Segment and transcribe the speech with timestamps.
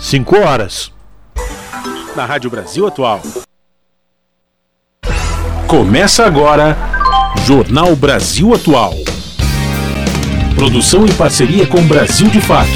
[0.00, 0.90] 5 horas.
[2.16, 3.20] Na Rádio Brasil Atual.
[5.66, 6.76] Começa agora
[7.46, 8.94] Jornal Brasil Atual.
[10.54, 12.70] Produção em parceria com Brasil de Fato.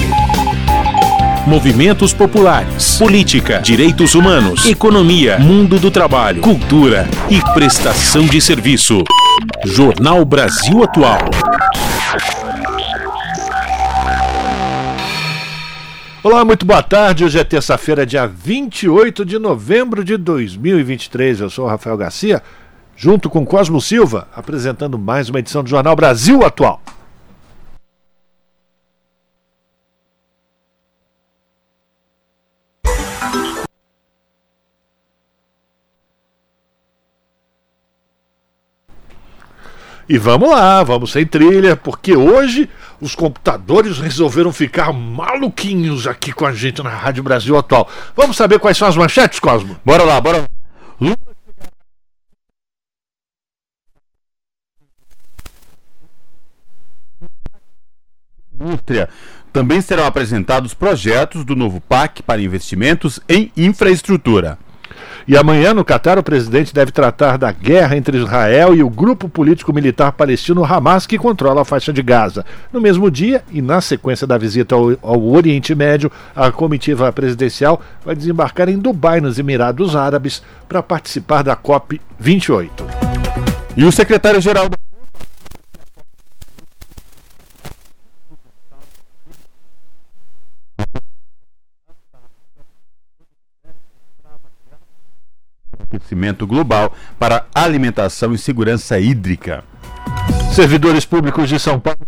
[1.46, 9.02] Movimentos populares, política, direitos humanos, economia, mundo do trabalho, cultura e prestação de serviço.
[9.64, 11.18] Jornal Brasil Atual.
[16.25, 17.22] Olá, muito boa tarde.
[17.22, 21.41] Hoje é terça-feira, dia 28 de novembro de 2023.
[21.41, 22.42] Eu sou o Rafael Garcia,
[22.97, 26.80] junto com Cosmo Silva, apresentando mais uma edição do Jornal Brasil Atual.
[40.08, 42.68] E vamos lá, vamos sem trilha, porque hoje
[43.00, 47.88] os computadores resolveram ficar maluquinhos aqui com a gente na Rádio Brasil Atual.
[48.14, 49.77] Vamos saber quais são as manchetes, Cosmo?
[49.84, 50.46] Bora lá, bora lá.
[58.61, 59.08] Indústria.
[59.52, 64.58] Também serão apresentados projetos do novo PAC para investimentos em infraestrutura.
[65.27, 69.27] E amanhã, no Catar, o presidente deve tratar da guerra entre Israel e o grupo
[69.27, 72.44] político-militar palestino Hamas, que controla a faixa de Gaza.
[72.70, 77.80] No mesmo dia, e na sequência da visita ao, ao Oriente Médio, a comitiva presidencial
[78.05, 82.84] vai desembarcar em Dubai, nos Emirados Árabes, para participar da COP 28.
[83.77, 84.83] E o secretário-geral da
[95.84, 99.62] aquecimento global para alimentação e segurança hídrica.
[100.52, 101.98] Servidores públicos de São Paulo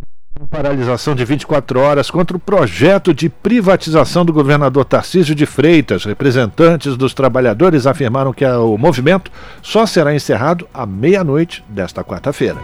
[0.50, 6.04] paralisação de 24 horas contra o projeto de privatização do governador Tarcísio de Freitas.
[6.04, 9.30] Representantes dos trabalhadores afirmaram que o movimento
[9.62, 12.58] só será encerrado à meia-noite desta quarta-feira.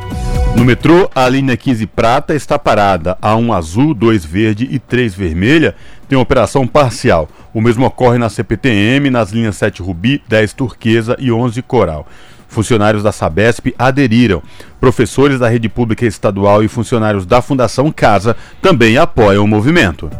[0.56, 3.16] No metrô, a linha 15 prata está parada.
[3.22, 5.74] Há um azul, dois verde e três vermelha.
[6.12, 7.26] Tem operação parcial.
[7.54, 12.06] O mesmo ocorre na CPTM, nas linhas 7 rubi, 10 turquesa e 11 coral.
[12.46, 14.42] Funcionários da Sabesp aderiram.
[14.78, 20.10] Professores da rede pública estadual e funcionários da Fundação Casa também apoiam o movimento.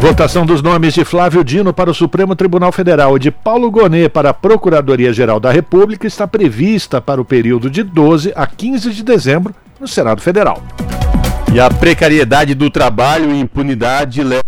[0.00, 4.08] Votação dos nomes de Flávio Dino para o Supremo Tribunal Federal e de Paulo Gonet
[4.08, 9.04] para a Procuradoria-Geral da República está prevista para o período de 12 a 15 de
[9.04, 10.60] dezembro no Senado Federal.
[11.54, 14.47] E a precariedade do trabalho e impunidade levam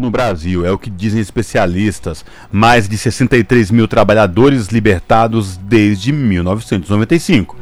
[0.00, 2.24] no Brasil, é o que dizem especialistas.
[2.52, 7.56] Mais de 63 mil trabalhadores libertados desde 1995.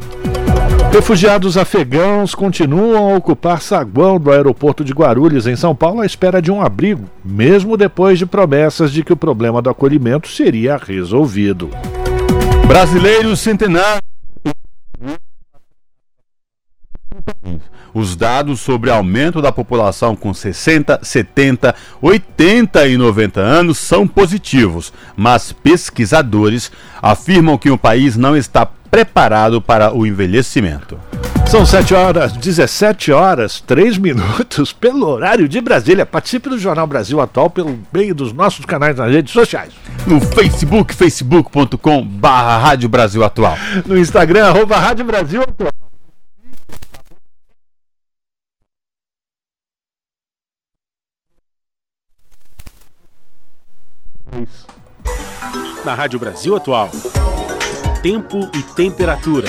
[0.93, 6.43] Refugiados afegãos continuam a ocupar saguão do aeroporto de Guarulhos, em São Paulo, à espera
[6.43, 11.71] de um abrigo, mesmo depois de promessas de que o problema do acolhimento seria resolvido.
[12.67, 14.03] Brasileiros centenários
[17.95, 24.93] os dados sobre aumento da população com 60, 70, 80 e 90 anos são positivos,
[25.17, 30.99] mas pesquisadores afirmam que o país não está preparado para o envelhecimento.
[31.47, 36.07] São 7 horas, 17 horas, 3 minutos, pelo horário de Brasília.
[36.07, 39.73] Participe do Jornal Brasil Atual pelo meio dos nossos canais nas redes sociais.
[40.07, 43.57] No Facebook, facebook.com barra Rádio Brasil Atual.
[43.87, 45.82] No Instagram, arroba Rádio Brasil Atual.
[55.85, 56.89] Na Rádio Brasil Atual.
[58.03, 59.49] Tempo e temperatura.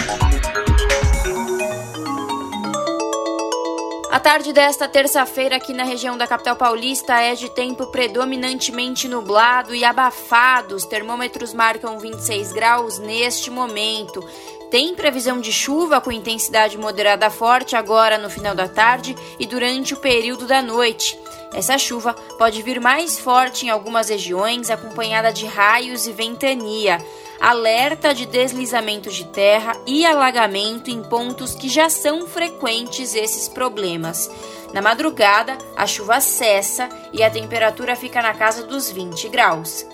[4.11, 9.73] A tarde desta terça-feira aqui na região da capital paulista é de tempo predominantemente nublado
[9.73, 10.75] e abafado.
[10.75, 14.21] Os termômetros marcam 26 graus neste momento.
[14.69, 19.93] Tem previsão de chuva com intensidade moderada forte agora no final da tarde e durante
[19.93, 21.17] o período da noite.
[21.53, 27.03] Essa chuva pode vir mais forte em algumas regiões, acompanhada de raios e ventania.
[27.39, 34.31] Alerta de deslizamento de terra e alagamento em pontos que já são frequentes esses problemas.
[34.73, 39.85] Na madrugada, a chuva cessa e a temperatura fica na casa dos 20 graus.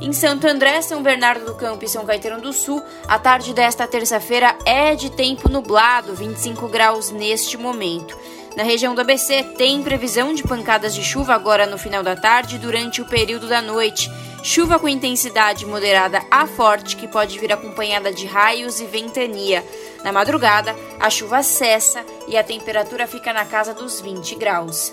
[0.00, 3.86] Em Santo André, São Bernardo do Campo e São Caetano do Sul, a tarde desta
[3.86, 8.16] terça-feira é de tempo nublado, 25 graus neste momento.
[8.56, 12.54] Na região do ABC, tem previsão de pancadas de chuva agora no final da tarde
[12.54, 14.08] e durante o período da noite.
[14.44, 19.64] Chuva com intensidade moderada a forte, que pode vir acompanhada de raios e ventania.
[20.04, 24.92] Na madrugada, a chuva cessa e a temperatura fica na casa dos 20 graus.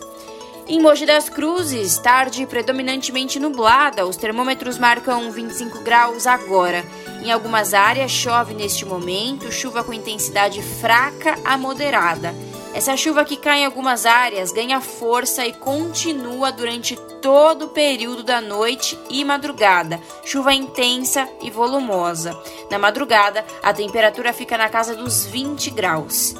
[0.67, 6.83] Em Mogi das Cruzes, tarde predominantemente nublada, os termômetros marcam 25 graus agora.
[7.23, 12.33] Em algumas áreas chove neste momento, chuva com intensidade fraca a moderada.
[12.73, 18.23] Essa chuva que cai em algumas áreas ganha força e continua durante todo o período
[18.23, 19.99] da noite e madrugada.
[20.23, 22.37] Chuva intensa e volumosa.
[22.69, 26.33] Na madrugada, a temperatura fica na casa dos 20 graus.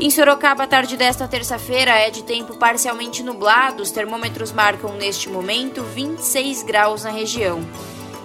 [0.00, 3.84] Em Sorocaba, a tarde desta terça-feira é de tempo parcialmente nublado.
[3.84, 7.60] Os termômetros marcam neste momento 26 graus na região.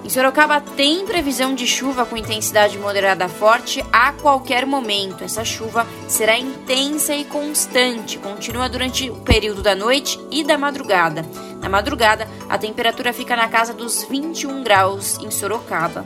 [0.04, 5.24] Em Sorocaba tem previsão de chuva com intensidade moderada a forte a qualquer momento.
[5.24, 11.26] Essa chuva será intensa e constante, continua durante o período da noite e da madrugada.
[11.62, 16.06] Na madrugada, a temperatura fica na casa dos 21 graus em Sorocaba.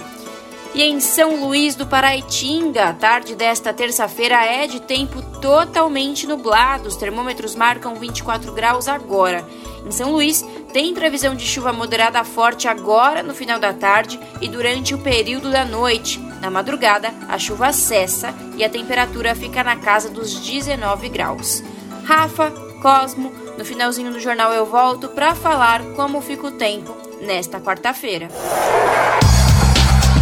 [0.74, 6.88] E em São Luís do Paraitinga, a tarde desta terça-feira é de tempo totalmente nublado.
[6.88, 9.46] Os termômetros marcam 24 graus agora.
[9.86, 14.48] Em São Luís, tem previsão de chuva moderada forte agora no final da tarde e
[14.48, 16.20] durante o período da noite.
[16.42, 21.64] Na madrugada, a chuva cessa e a temperatura fica na casa dos 19 graus.
[22.06, 22.52] Rafa,
[22.82, 28.30] Cosmo, no finalzinho do jornal eu volto para falar como fica o tempo nesta quarta-feira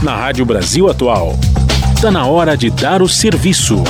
[0.01, 1.33] na Rádio Brasil Atual.
[1.93, 3.83] Está na hora de dar o serviço.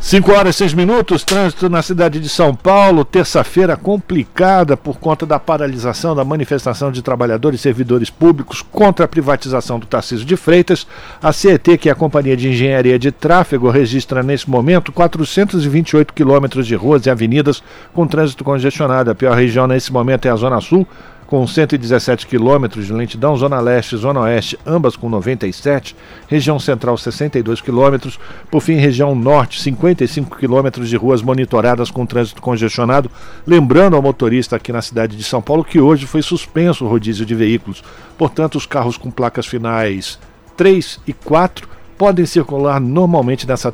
[0.00, 5.26] 5 horas e 6 minutos, trânsito na cidade de São Paulo, terça-feira complicada por conta
[5.26, 10.38] da paralisação da manifestação de trabalhadores e servidores públicos contra a privatização do Tarcísio de
[10.38, 10.86] Freitas.
[11.22, 16.66] A CET, que é a Companhia de Engenharia de Tráfego, registra nesse momento 428 quilômetros
[16.66, 17.62] de ruas e avenidas
[17.92, 19.10] com trânsito congestionado.
[19.10, 20.88] A pior região nesse momento é a Zona Sul,
[21.30, 25.94] com 117 quilômetros de lentidão, Zona Leste e Zona Oeste, ambas com 97,
[26.26, 28.18] região Central 62 quilômetros,
[28.50, 33.08] por fim, região Norte, 55 quilômetros de ruas monitoradas com trânsito congestionado.
[33.46, 37.24] Lembrando ao motorista aqui na cidade de São Paulo que hoje foi suspenso o rodízio
[37.24, 37.84] de veículos,
[38.18, 40.18] portanto, os carros com placas finais
[40.56, 43.70] 3 e 4 podem circular normalmente nessa,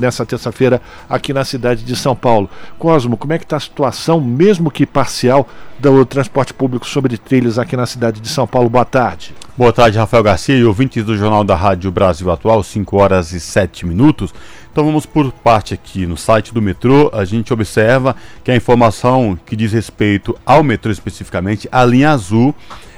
[0.00, 0.80] nessa terça-feira
[1.10, 2.48] aqui na cidade de São Paulo.
[2.78, 5.46] Cosmo, como é que está a situação, mesmo que parcial,
[5.78, 8.70] do transporte público sobre trilhos aqui na cidade de São Paulo?
[8.70, 9.34] Boa tarde.
[9.58, 13.40] Boa tarde, Rafael Garcia e ouvintes do Jornal da Rádio Brasil Atual, 5 horas e
[13.40, 14.32] 7 minutos.
[14.72, 16.06] Então vamos por parte aqui.
[16.06, 20.90] No site do metrô, a gente observa que a informação que diz respeito ao metrô
[20.90, 22.54] especificamente, a linha azul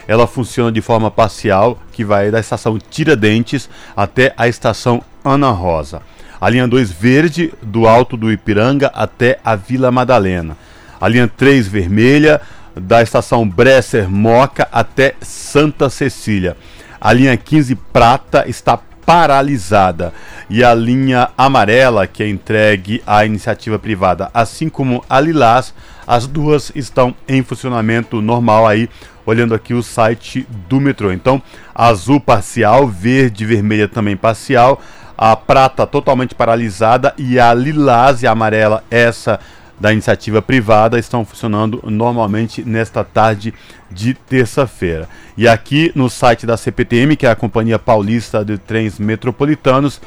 [0.08, 6.00] ela funciona de forma parcial, que vai da estação Tiradentes até a estação Ana Rosa.
[6.40, 10.56] A linha 2 verde, do Alto do Ipiranga até a Vila Madalena.
[10.98, 12.40] A linha 3 vermelha,
[12.74, 16.56] da estação Bresser Moca até Santa Cecília.
[17.00, 20.12] A linha 15 prata está paralisada
[20.50, 25.74] e a linha amarela, que é entregue à iniciativa privada, assim como a lilás,
[26.08, 28.88] as duas estão em funcionamento normal aí
[29.26, 31.12] olhando aqui o site do metrô.
[31.12, 31.42] Então,
[31.74, 34.80] azul parcial, verde e vermelha também parcial,
[35.18, 39.38] a prata totalmente paralisada e a lilás e a amarela, essa
[39.78, 43.52] da iniciativa privada, estão funcionando normalmente nesta tarde
[43.90, 45.06] de terça-feira.
[45.36, 50.00] E aqui no site da CPTM, que é a Companhia Paulista de Trens Metropolitanos,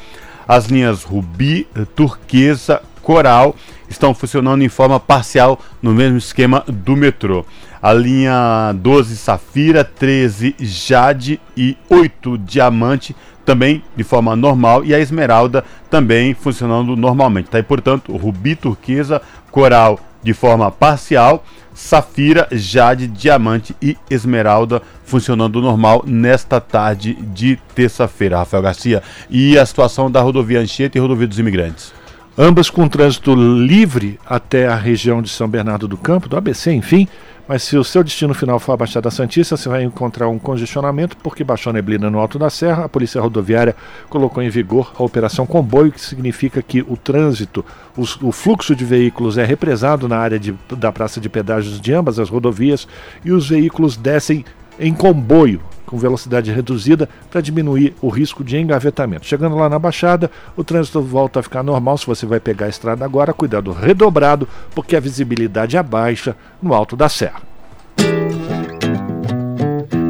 [0.48, 3.54] as linhas Rubi, Turquesa, Coral
[3.88, 7.44] estão funcionando em forma parcial no mesmo esquema do metrô
[7.82, 15.00] a linha 12 Safira, 13 Jade e 8 Diamante também de forma normal e a
[15.00, 17.50] Esmeralda também funcionando normalmente.
[17.50, 17.58] Tá?
[17.58, 26.04] E, portanto, Rubi Turquesa, Coral de forma parcial, Safira, Jade, Diamante e Esmeralda funcionando normal
[26.06, 29.02] nesta tarde de terça-feira, Rafael Garcia.
[29.28, 31.92] E a situação da rodovia Anchieta e rodovia dos Imigrantes?
[32.36, 37.06] Ambas com trânsito livre até a região de São Bernardo do Campo, do ABC, enfim.
[37.46, 41.14] Mas se o seu destino final for a Baixada Santista, você vai encontrar um congestionamento
[41.18, 42.86] porque baixou a neblina no alto da serra.
[42.86, 43.76] A Polícia Rodoviária
[44.08, 47.62] colocou em vigor a Operação Comboio, que significa que o trânsito,
[47.94, 51.92] os, o fluxo de veículos é represado na área de, da praça de pedágios de
[51.92, 52.88] ambas as rodovias
[53.22, 54.42] e os veículos descem
[54.80, 55.60] em comboio
[55.92, 59.26] com velocidade reduzida para diminuir o risco de engavetamento.
[59.26, 61.98] Chegando lá na Baixada, o trânsito volta a ficar normal.
[61.98, 66.72] Se você vai pegar a estrada agora, cuidado redobrado, porque a visibilidade é baixa no
[66.72, 67.42] alto da serra.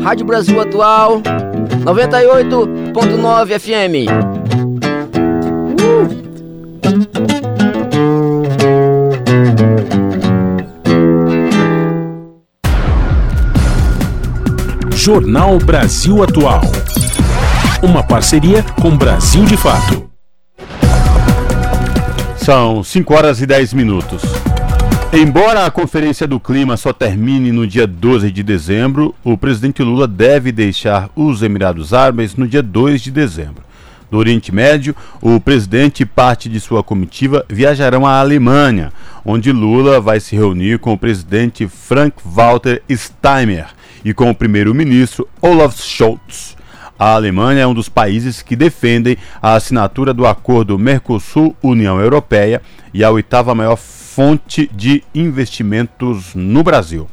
[0.04, 4.61] Rádio Brasil Atual 98.9 FM.
[15.04, 16.60] Jornal Brasil Atual.
[17.82, 20.08] Uma parceria com Brasil de Fato.
[22.36, 24.22] São 5 horas e 10 minutos.
[25.12, 30.06] Embora a Conferência do Clima só termine no dia 12 de dezembro, o presidente Lula
[30.06, 33.64] deve deixar os Emirados Árabes no dia 2 de dezembro.
[34.08, 38.92] No Oriente Médio, o presidente e parte de sua comitiva viajarão à Alemanha,
[39.24, 45.80] onde Lula vai se reunir com o presidente Frank-Walter Steinmeier e com o primeiro-ministro Olaf
[45.80, 46.56] Scholz.
[46.98, 52.62] A Alemanha é um dos países que defendem a assinatura do acordo Mercosul-União Europeia
[52.94, 57.08] e a oitava maior fonte de investimentos no Brasil.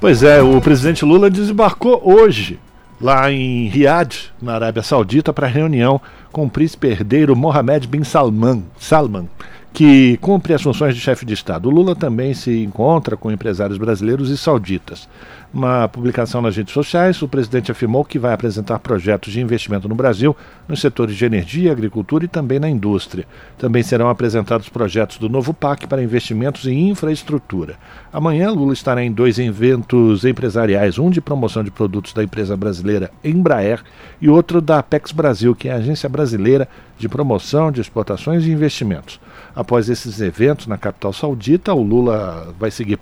[0.00, 2.58] Pois é, o presidente Lula desembarcou hoje
[3.00, 8.64] lá em Riad, na Arábia Saudita, para reunião com o príncipe herdeiro Mohammed bin Salman,
[8.78, 9.28] Salman,
[9.72, 11.68] que cumpre as funções de chefe de Estado.
[11.68, 15.08] O Lula também se encontra com empresários brasileiros e sauditas.
[15.52, 19.94] Uma publicação nas redes sociais, o presidente afirmou que vai apresentar projetos de investimento no
[19.94, 20.34] Brasil
[20.66, 23.26] nos setores de energia, agricultura e também na indústria.
[23.58, 27.76] Também serão apresentados projetos do novo PAC para investimentos em infraestrutura.
[28.10, 33.10] Amanhã, Lula estará em dois eventos empresariais, um de promoção de produtos da empresa brasileira
[33.22, 33.82] Embraer
[34.22, 36.66] e outro da Apex Brasil, que é a agência brasileira
[36.98, 39.20] de promoção de exportações e investimentos.
[39.54, 42.98] Após esses eventos na capital saudita, o Lula vai seguir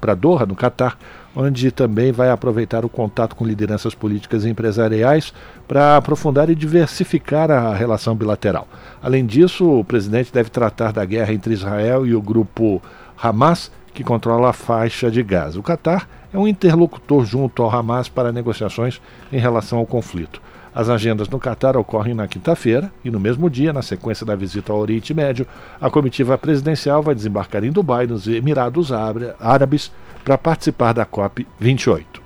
[0.00, 0.98] para Doha, no Catar,
[1.34, 5.32] onde também vai aproveitar o contato com lideranças políticas e empresariais
[5.66, 8.68] para aprofundar e diversificar a relação bilateral.
[9.02, 12.82] Além disso, o presidente deve tratar da guerra entre Israel e o grupo
[13.20, 15.58] Hamas, que controla a faixa de Gaza.
[15.58, 19.00] O Catar é um interlocutor junto ao Hamas para negociações
[19.32, 20.42] em relação ao conflito.
[20.74, 24.72] As agendas no Catar ocorrem na quinta-feira e no mesmo dia, na sequência da visita
[24.72, 25.46] ao Oriente Médio,
[25.80, 28.90] a comitiva presidencial vai desembarcar em Dubai, nos Emirados
[29.38, 29.92] Árabes,
[30.24, 32.20] para participar da COP 28.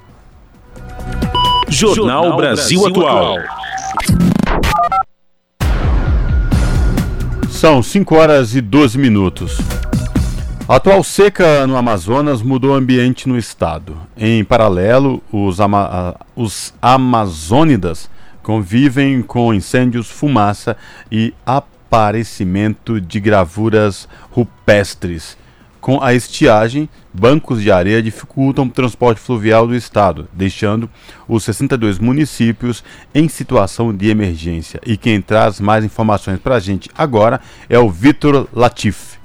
[1.68, 3.36] Jornal Brasil Atual.
[7.50, 9.58] São 5 horas e 12 minutos.
[10.66, 13.94] A atual seca no Amazonas mudou o ambiente no estado.
[14.16, 18.08] Em paralelo, os, ama os amazônidas
[18.48, 20.74] convivem com incêndios, fumaça
[21.12, 25.36] e aparecimento de gravuras rupestres.
[25.82, 30.88] Com a estiagem, bancos de areia dificultam o transporte fluvial do estado, deixando
[31.28, 32.82] os 62 municípios
[33.14, 34.80] em situação de emergência.
[34.86, 39.17] E quem traz mais informações para a gente agora é o Vitor Latif.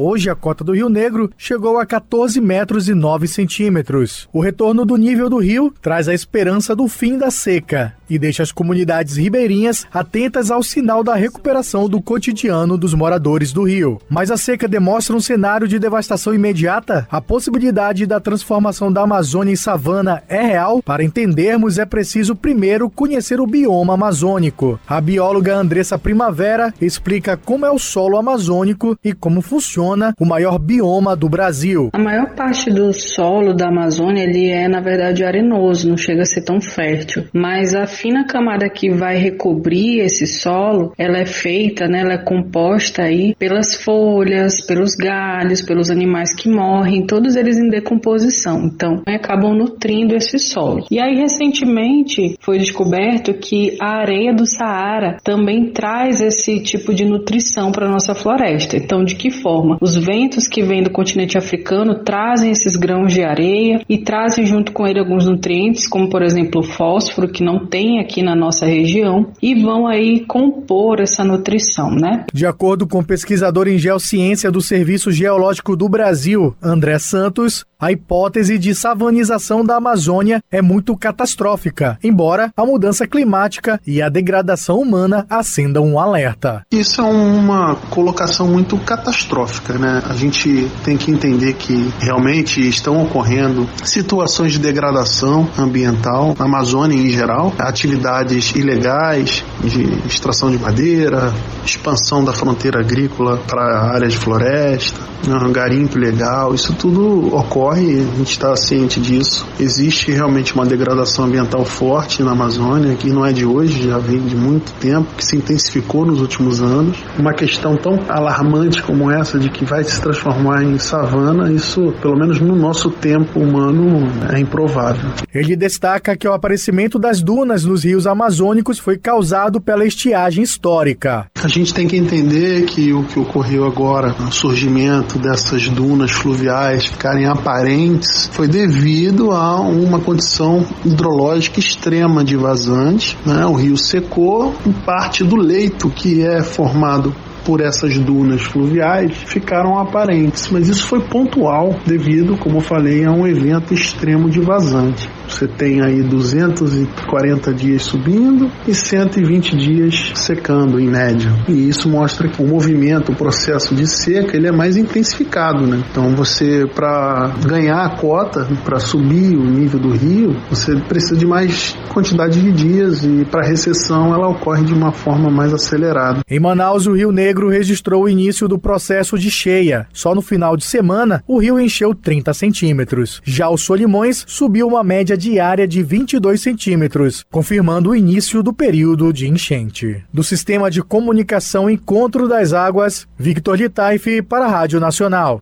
[0.00, 4.28] Hoje a cota do Rio Negro chegou a 14 metros e 9 centímetros.
[4.32, 8.44] O retorno do nível do rio traz a esperança do fim da seca e deixa
[8.44, 14.00] as comunidades ribeirinhas atentas ao sinal da recuperação do cotidiano dos moradores do rio.
[14.08, 17.06] Mas a seca demonstra um cenário de devastação imediata?
[17.10, 20.80] A possibilidade da transformação da Amazônia em savana é real?
[20.80, 24.78] Para entendermos, é preciso primeiro conhecer o bioma amazônico.
[24.86, 29.87] A bióloga Andressa Primavera explica como é o solo amazônico e como funciona
[30.18, 31.90] o maior bioma do Brasil.
[31.92, 36.26] A maior parte do solo da Amazônia ele é na verdade arenoso, não chega a
[36.26, 37.24] ser tão fértil.
[37.32, 42.18] Mas a fina camada que vai recobrir esse solo, ela é feita, né, ela é
[42.18, 48.64] composta aí pelas folhas, pelos galhos, pelos animais que morrem, todos eles em decomposição.
[48.64, 50.84] Então, acabam nutrindo esse solo.
[50.90, 57.04] E aí recentemente foi descoberto que a areia do Saara também traz esse tipo de
[57.04, 58.76] nutrição para nossa floresta.
[58.76, 59.77] Então, de que forma?
[59.80, 64.72] Os ventos que vêm do continente africano trazem esses grãos de areia e trazem junto
[64.72, 68.66] com ele alguns nutrientes, como por exemplo o fósforo, que não tem aqui na nossa
[68.66, 72.24] região, e vão aí compor essa nutrição, né?
[72.32, 77.92] De acordo com o pesquisador em geociência do Serviço Geológico do Brasil, André Santos, a
[77.92, 84.80] hipótese de savanização da Amazônia é muito catastrófica, embora a mudança climática e a degradação
[84.80, 86.62] humana acendam um alerta.
[86.72, 90.02] Isso é uma colocação muito catastrófica, né?
[90.08, 96.96] A gente tem que entender que realmente estão ocorrendo situações de degradação ambiental na Amazônia
[96.96, 101.32] em geral, atividades ilegais de extração de madeira,
[101.64, 105.48] expansão da fronteira agrícola para áreas de floresta, né?
[105.48, 109.46] garimpo ilegal, isso tudo ocorre ocorre, a gente está ciente disso.
[109.58, 114.20] Existe realmente uma degradação ambiental forte na Amazônia, que não é de hoje, já vem
[114.20, 116.98] de muito tempo, que se intensificou nos últimos anos.
[117.18, 122.16] Uma questão tão alarmante como essa de que vai se transformar em savana, isso, pelo
[122.16, 125.10] menos no nosso tempo humano, é improvável.
[125.34, 131.26] Ele destaca que o aparecimento das dunas nos rios amazônicos foi causado pela estiagem histórica.
[131.42, 136.86] A gente tem que entender que o que ocorreu agora, o surgimento dessas dunas fluviais
[136.86, 143.16] ficarem aparentes foi devido a uma condição hidrológica extrema de vazante.
[143.24, 143.44] Né?
[143.46, 147.14] O rio secou e parte do leito que é formado
[147.48, 153.10] por essas dunas fluviais ficaram aparentes, mas isso foi pontual devido, como eu falei, a
[153.10, 155.08] um evento extremo de vazante.
[155.26, 161.30] Você tem aí 240 dias subindo e 120 dias secando em média.
[161.48, 165.82] E isso mostra que o movimento, o processo de seca, ele é mais intensificado, né?
[165.90, 171.26] Então você para ganhar a cota, para subir o nível do rio, você precisa de
[171.26, 176.20] mais quantidade de dias e para recessão ela ocorre de uma forma mais acelerada.
[176.30, 179.86] Em Manaus, o Rio Negro registrou o início do processo de cheia.
[179.92, 183.22] Só no final de semana, o rio encheu 30 centímetros.
[183.24, 189.12] Já o Solimões subiu uma média diária de 22 centímetros, confirmando o início do período
[189.12, 190.02] de enchente.
[190.12, 195.40] Do Sistema de Comunicação Encontro das Águas, Victor Litaif para a Rádio Nacional.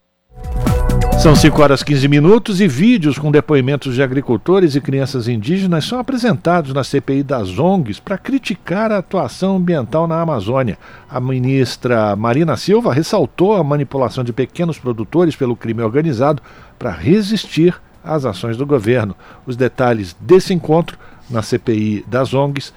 [1.27, 5.99] São 5 horas 15 minutos e vídeos com depoimentos de agricultores e crianças indígenas são
[5.99, 10.79] apresentados na CPI das ONGs para criticar a atuação ambiental na Amazônia.
[11.11, 16.41] A ministra Marina Silva ressaltou a manipulação de pequenos produtores pelo crime organizado
[16.79, 19.17] para resistir às ações do governo.
[19.45, 20.97] Os detalhes desse encontro
[21.29, 22.73] na CPI das ONGs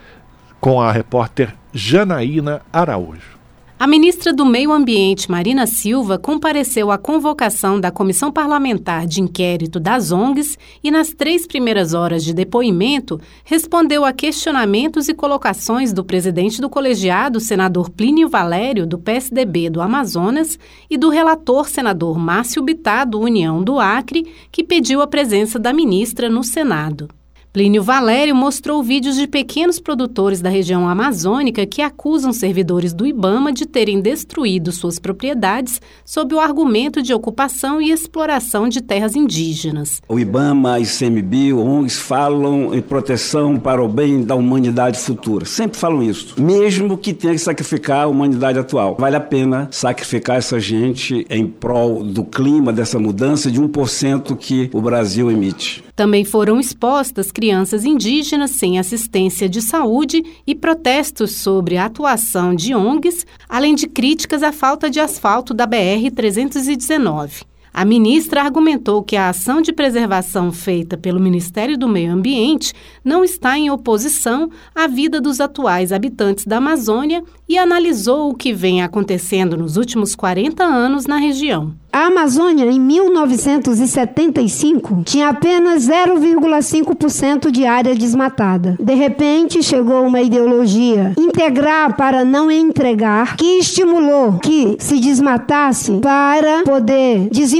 [0.60, 3.38] com a repórter Janaína Araújo.
[3.79, 9.79] A ministra do Meio Ambiente, Marina Silva, compareceu à convocação da Comissão Parlamentar de Inquérito
[9.79, 16.03] das ONGs e, nas três primeiras horas de depoimento, respondeu a questionamentos e colocações do
[16.03, 20.59] presidente do colegiado, senador Plínio Valério, do PSDB do Amazonas,
[20.89, 25.71] e do relator, senador Márcio Bittar, do União do Acre, que pediu a presença da
[25.71, 27.07] ministra no Senado.
[27.51, 33.51] Plínio Valério mostrou vídeos de pequenos produtores da região amazônica que acusam servidores do Ibama
[33.51, 40.00] de terem destruído suas propriedades sob o argumento de ocupação e exploração de terras indígenas.
[40.08, 45.44] O Ibama, ICMBio, ONGs falam em proteção para o bem da humanidade futura.
[45.44, 46.39] Sempre falam isso.
[46.39, 48.96] Mesmo que tenha que sacrificar a humanidade atual.
[49.00, 54.70] Vale a pena sacrificar essa gente em prol do clima, dessa mudança de 1% que
[54.72, 55.84] o Brasil emite.
[56.00, 62.75] Também foram expostas crianças indígenas sem assistência de saúde e protestos sobre a atuação de
[62.75, 67.49] ONGs, além de críticas à falta de asfalto da BR-319.
[67.74, 73.24] A ministra argumentou que a ação de preservação feita pelo Ministério do Meio Ambiente não
[73.24, 78.82] está em oposição à vida dos atuais habitantes da Amazônia e analisou o que vem
[78.82, 81.75] acontecendo nos últimos 40 anos na região.
[81.92, 88.77] A Amazônia, em 1975, tinha apenas 0,5% de área desmatada.
[88.79, 96.62] De repente, chegou uma ideologia integrar para não entregar, que estimulou que se desmatasse para
[96.64, 97.58] poder desenvolver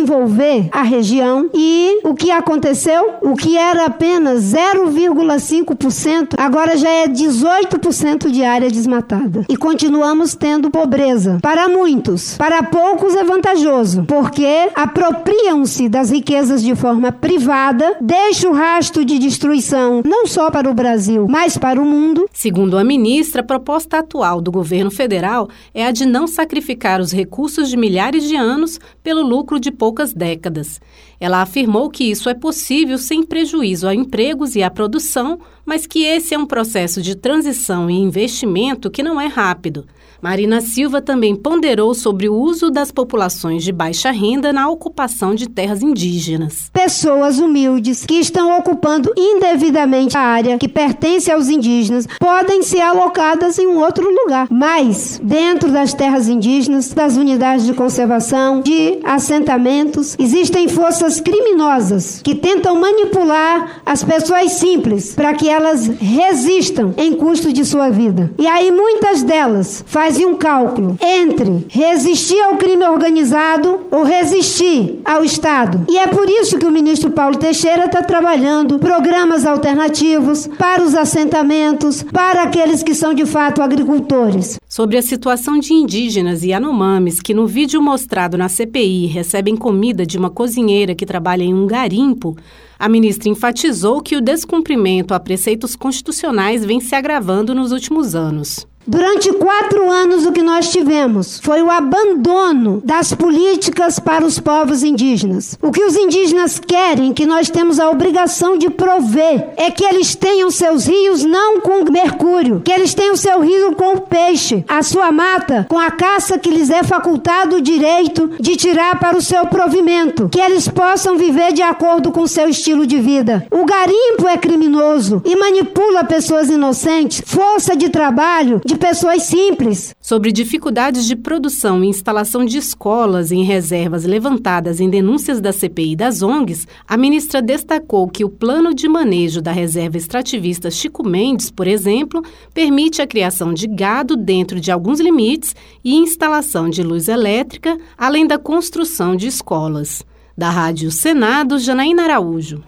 [0.72, 1.50] a região.
[1.54, 3.16] E o que aconteceu?
[3.22, 9.46] O que era apenas 0,5%, agora já é 18% de área desmatada.
[9.50, 11.40] E continuamos tendo pobreza.
[11.42, 19.06] Para muitos, para poucos é vantajoso porque apropriam-se das riquezas de forma privada, deixam rastro
[19.06, 22.28] de destruição não só para o Brasil, mas para o mundo.
[22.34, 27.12] Segundo a ministra, a proposta atual do governo federal é a de não sacrificar os
[27.12, 30.80] recursos de milhares de anos pelo lucro de poucas décadas.
[31.20, 36.04] Ela afirmou que isso é possível sem prejuízo a empregos e à produção, mas que
[36.04, 39.86] esse é um processo de transição e investimento que não é rápido.
[40.22, 45.48] Marina Silva também ponderou sobre o uso das populações de baixa renda na ocupação de
[45.48, 46.70] terras indígenas.
[46.74, 53.58] Pessoas humildes que estão ocupando indevidamente a área que pertence aos indígenas podem ser alocadas
[53.58, 54.48] em um outro lugar.
[54.52, 62.36] Mas, dentro das terras indígenas, das unidades de conservação, de assentamentos, existem forças criminosas que
[62.36, 68.30] tentam manipular as pessoas simples para que elas resistam em custo de sua vida.
[68.38, 75.24] E aí muitas delas fazem um cálculo entre resistir ao crime organizado ou resistir ao
[75.24, 75.86] Estado.
[75.90, 80.96] E é por isso que o ministro Paulo Teixeira está trabalhando programas alternativos para os
[80.96, 84.60] assentamentos, para aqueles que são de fato agricultores.
[84.68, 90.06] Sobre a situação de indígenas e anomames que no vídeo mostrado na CPI recebem comida
[90.06, 92.36] de uma cozinheira que trabalha em um garimpo,
[92.78, 98.68] a ministra enfatizou que o descumprimento a preceitos constitucionais vem se agravando nos últimos anos.
[98.88, 104.84] Durante quatro anos, o que nós tivemos foi o abandono das políticas para os povos
[104.84, 105.58] indígenas.
[105.62, 110.16] O que os indígenas querem, que nós temos a obrigação de prover, é que eles
[110.16, 115.12] tenham seus rios não com mercúrio, que eles tenham seu rio com peixe, a sua
[115.12, 119.46] mata com a caça que lhes é facultado o direito de tirar para o seu
[119.48, 123.46] provimento, que eles possam viver de acordo com seu estilo de vida.
[123.52, 129.96] O garimpo é criminoso e manipula pessoas inocentes, força de trabalho de pessoas simples.
[130.00, 135.96] Sobre dificuldades de produção e instalação de escolas em reservas levantadas em denúncias da CPI
[135.96, 141.50] das ONGs, a ministra destacou que o plano de manejo da reserva extrativista Chico Mendes,
[141.50, 142.22] por exemplo,
[142.54, 148.28] permite a criação de gado dentro de alguns limites e instalação de luz elétrica, além
[148.28, 150.06] da construção de escolas.
[150.38, 152.64] Da Rádio Senado, Janaína Araújo.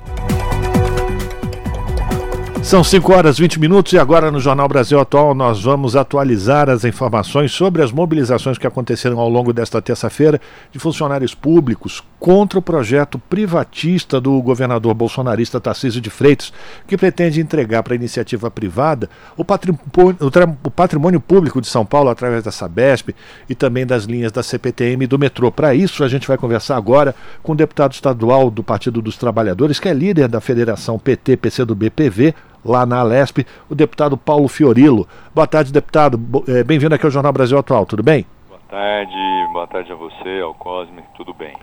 [2.64, 6.70] São 5 horas e 20 minutos e agora no Jornal Brasil Atual nós vamos atualizar
[6.70, 10.40] as informações sobre as mobilizações que aconteceram ao longo desta terça-feira
[10.72, 16.54] de funcionários públicos contra o projeto privatista do governador bolsonarista Tarcísio de Freitas,
[16.86, 20.18] que pretende entregar para a iniciativa privada o patrimônio,
[20.64, 23.10] o patrimônio público de São Paulo através da Sabesp
[23.50, 25.52] e também das linhas da CPTM e do metrô.
[25.52, 29.80] Para isso, a gente vai conversar agora com o deputado estadual do Partido dos Trabalhadores,
[29.80, 35.08] que é líder da Federação PT-PCdoB PV, lá na Alesp, o deputado Paulo Fiorilo.
[35.34, 36.20] Boa tarde, deputado.
[36.48, 38.26] Eh, bem-vindo aqui ao Jornal Brasil Atual, tudo bem?
[38.48, 39.14] Boa tarde,
[39.54, 41.56] boa tarde a você, ao Cosme, tudo bem.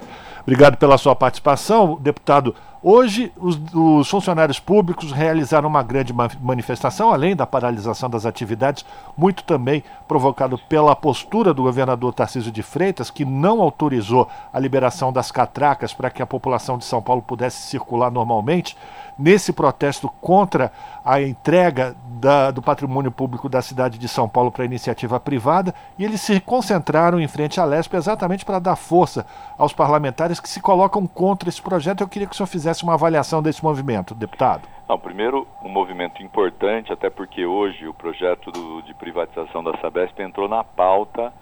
[0.42, 2.54] Obrigado pela sua participação, deputado.
[2.82, 8.84] Hoje, os, os, funcionários públicos realizaram uma grande manifestação, além da paralisação das atividades,
[9.16, 15.12] muito também provocado pela postura do governador Tarcísio de Freitas, que não autorizou a liberação
[15.12, 18.76] das catracas para que a população de São Paulo pudesse circular normalmente
[19.18, 20.70] nesse protesto contra
[21.04, 26.04] a entrega da, do patrimônio público da cidade de São Paulo para iniciativa privada, e
[26.04, 29.26] eles se concentraram em frente à Lesp exatamente para dar força
[29.57, 32.02] aos parlamentares que se colocam contra esse projeto.
[32.02, 34.68] Eu queria que o senhor fizesse uma avaliação desse movimento, deputado.
[34.88, 40.18] Não, primeiro, um movimento importante, até porque hoje o projeto do, de privatização da Sabesp
[40.20, 41.33] entrou na pauta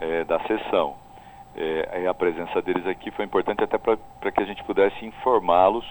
[0.00, 0.94] é, da sessão.
[1.54, 5.86] É, a presença deles aqui foi importante até para que a gente pudesse informá-los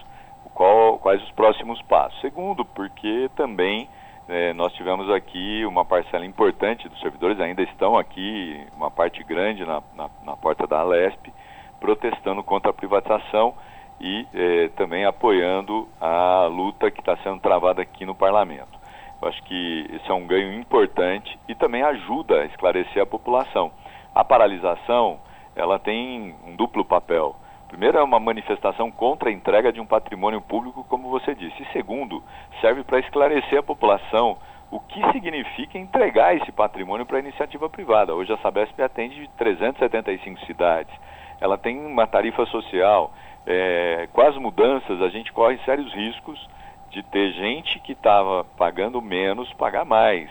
[0.56, 2.18] qual, quais os próximos passos.
[2.22, 3.86] Segundo, porque também
[4.26, 9.66] é, nós tivemos aqui uma parcela importante dos servidores, ainda estão aqui, uma parte grande
[9.66, 11.30] na, na, na porta da Alesp,
[11.78, 13.54] protestando contra a privatização
[14.00, 18.78] e é, também apoiando a luta que está sendo travada aqui no parlamento.
[19.20, 23.70] Eu acho que isso é um ganho importante e também ajuda a esclarecer a população.
[24.14, 25.18] A paralisação,
[25.54, 27.36] ela tem um duplo papel.
[27.76, 31.62] Primeiro, é uma manifestação contra a entrega de um patrimônio público, como você disse.
[31.62, 32.24] E segundo,
[32.62, 34.38] serve para esclarecer a população
[34.70, 38.14] o que significa entregar esse patrimônio para a iniciativa privada.
[38.14, 40.90] Hoje a Sabesp atende 375 cidades.
[41.38, 43.12] Ela tem uma tarifa social.
[43.46, 46.48] É, com as mudanças, a gente corre sérios riscos
[46.88, 50.30] de ter gente que estava pagando menos pagar mais,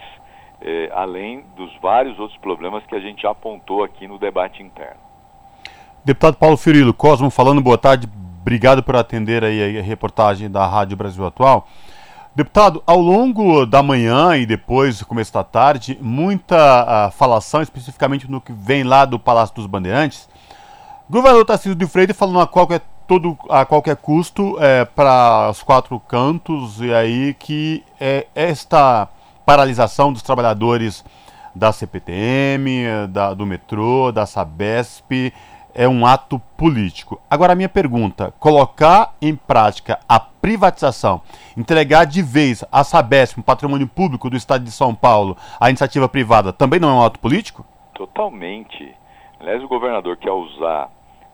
[0.60, 5.05] é, além dos vários outros problemas que a gente já apontou aqui no debate interno.
[6.06, 8.08] Deputado Paulo Firilo, Cosmo falando, boa tarde,
[8.40, 11.68] obrigado por atender aí a reportagem da Rádio Brasil Atual.
[12.36, 18.40] Deputado, ao longo da manhã e depois, começo da tarde, muita uh, falação, especificamente no
[18.40, 20.30] que vem lá do Palácio dos Bandeirantes.
[21.10, 25.64] O governador Tarcísio de Freitas falando a qualquer, todo, a qualquer custo é, para os
[25.64, 29.10] quatro cantos, e aí que é, esta
[29.44, 31.04] paralisação dos trabalhadores
[31.56, 35.34] da CPTM, da, do metrô, da Sabesp,
[35.76, 37.22] é um ato político.
[37.30, 41.22] Agora, a minha pergunta: colocar em prática a privatização,
[41.58, 46.08] entregar de vez a Sabesp, um patrimônio público do Estado de São Paulo, à iniciativa
[46.08, 47.66] privada, também não é um ato político?
[47.94, 48.96] Totalmente.
[49.40, 50.90] Aliás, o governador quer usar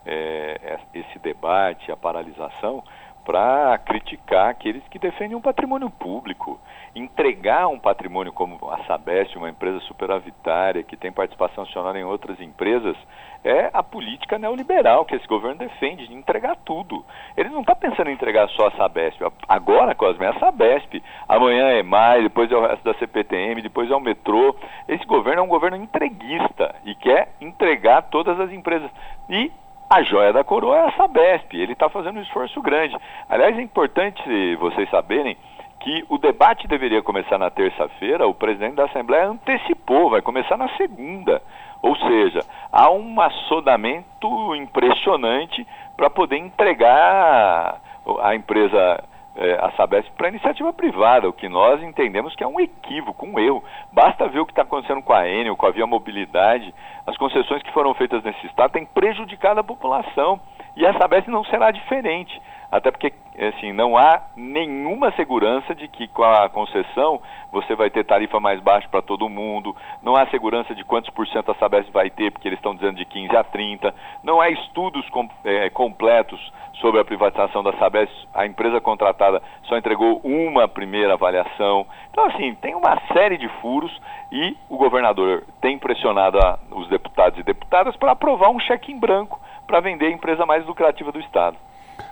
[0.06, 2.84] é, esse debate, a paralisação,
[3.24, 6.60] para criticar aqueles que defendem um patrimônio público.
[6.94, 12.40] Entregar um patrimônio como a Sabesp, uma empresa superavitária que tem participação acionária em outras
[12.42, 12.98] empresas,
[13.46, 17.06] é a política neoliberal que esse governo defende, de entregar tudo.
[17.38, 19.22] Ele não está pensando em entregar só a Sabesp.
[19.48, 21.02] Agora, Cosme, é a Sabesp.
[21.30, 24.54] Amanhã é mais, depois é o resto da CPTM, depois é o metrô.
[24.88, 28.92] Esse governo é um governo entreguista e quer entregar todas as empresas.
[29.30, 29.50] E
[29.90, 31.54] a joia da coroa é a Sabesp.
[31.54, 32.96] Ele está fazendo um esforço grande.
[33.30, 34.22] Aliás, é importante
[34.58, 35.38] vocês saberem
[35.82, 40.70] que o debate deveria começar na terça-feira, o presidente da Assembleia antecipou, vai começar na
[40.78, 41.42] segunda.
[41.82, 45.66] Ou seja, há um assodamento impressionante
[45.98, 47.82] para poder entregar
[48.22, 49.04] a empresa
[49.36, 53.40] é, a Sabesp para iniciativa privada, o que nós entendemos que é um equívoco, um
[53.40, 53.64] erro.
[53.92, 56.74] Basta ver o que está acontecendo com a Enel, com a Via Mobilidade,
[57.08, 60.40] as concessões que foram feitas nesse estado têm prejudicado a população
[60.76, 62.40] e a Sabesp não será diferente.
[62.72, 68.06] Até porque assim, não há nenhuma segurança de que com a concessão você vai ter
[68.06, 71.92] tarifa mais baixa para todo mundo, não há segurança de quantos por cento a Sabesp
[71.92, 75.70] vai ter, porque eles estão dizendo de 15 a 30, não há estudos com, é,
[75.70, 76.40] completos
[76.76, 81.86] sobre a privatização da Sabesp, a empresa contratada só entregou uma primeira avaliação.
[82.10, 83.92] Então, assim, tem uma série de furos
[84.32, 89.00] e o governador tem pressionado a, os deputados e deputadas para aprovar um cheque em
[89.00, 91.58] branco para vender a empresa mais lucrativa do Estado.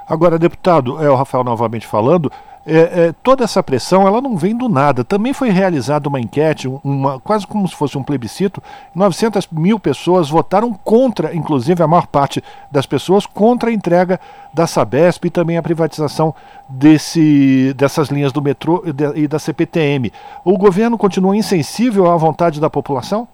[0.09, 2.31] Agora, deputado, é o Rafael novamente falando,
[2.65, 5.03] é, é, toda essa pressão ela não vem do nada.
[5.03, 8.61] Também foi realizada uma enquete, uma, quase como se fosse um plebiscito.
[8.93, 14.19] 900 mil pessoas votaram contra, inclusive a maior parte das pessoas, contra a entrega
[14.51, 16.33] da Sabesp e também a privatização
[16.67, 18.83] desse, dessas linhas do metrô
[19.15, 20.11] e da CPTM.
[20.43, 23.27] O governo continua insensível à vontade da população?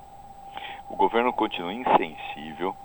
[0.89, 2.75] O governo continua insensível,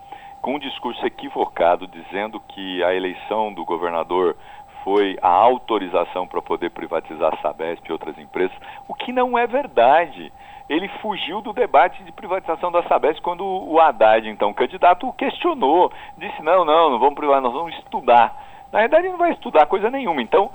[0.41, 4.37] com um discurso equivocado, dizendo que a eleição do governador
[4.83, 8.57] foi a autorização para poder privatizar a Sabesp e outras empresas,
[8.89, 10.33] o que não é verdade.
[10.69, 15.93] Ele fugiu do debate de privatização da Sabesp quando o Haddad, então candidato, o questionou.
[16.17, 18.50] Disse: não, não, não vamos privatizar, nós vamos estudar.
[18.73, 20.23] Na verdade, ele não vai estudar coisa nenhuma.
[20.23, 20.51] Então,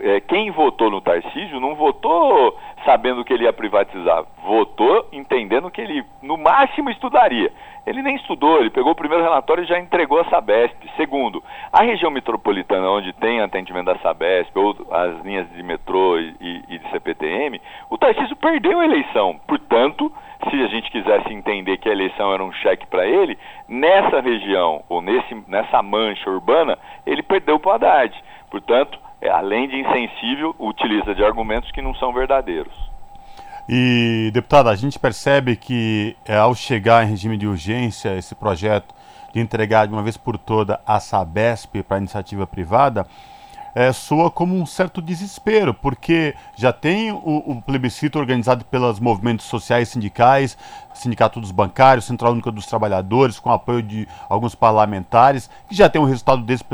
[0.00, 5.80] é, quem votou no Tarcísio não votou sabendo que ele ia privatizar, votou entendendo que
[5.80, 7.52] ele, no máximo, estudaria.
[7.86, 10.76] Ele nem estudou, ele pegou o primeiro relatório e já entregou a Sabesp.
[10.96, 16.34] Segundo, a região metropolitana onde tem atendimento da Sabesp, ou as linhas de metrô e,
[16.68, 19.40] e de CPTM, o Tarcísio perdeu a eleição.
[19.46, 20.12] Portanto,
[20.44, 23.36] se a gente quisesse entender que a eleição era um cheque para ele,
[23.68, 28.14] nessa região, ou nesse, nessa mancha urbana, ele perdeu para o Haddad.
[28.50, 32.72] Portanto, é, além de insensível, utiliza de argumentos que não são verdadeiros.
[33.68, 38.94] E, deputada, a gente percebe que é, ao chegar em regime de urgência esse projeto
[39.32, 43.06] de entregar de uma vez por toda a Sabesp para a iniciativa privada,
[43.74, 49.46] é, soa como um certo desespero, porque já tem o, o, plebiscito organizado pelos movimentos
[49.46, 50.56] sociais sindicais,
[50.94, 56.00] Sindicato dos Bancários, Central Única dos Trabalhadores, com apoio de alguns parlamentares, que já tem
[56.00, 56.64] um resultado desse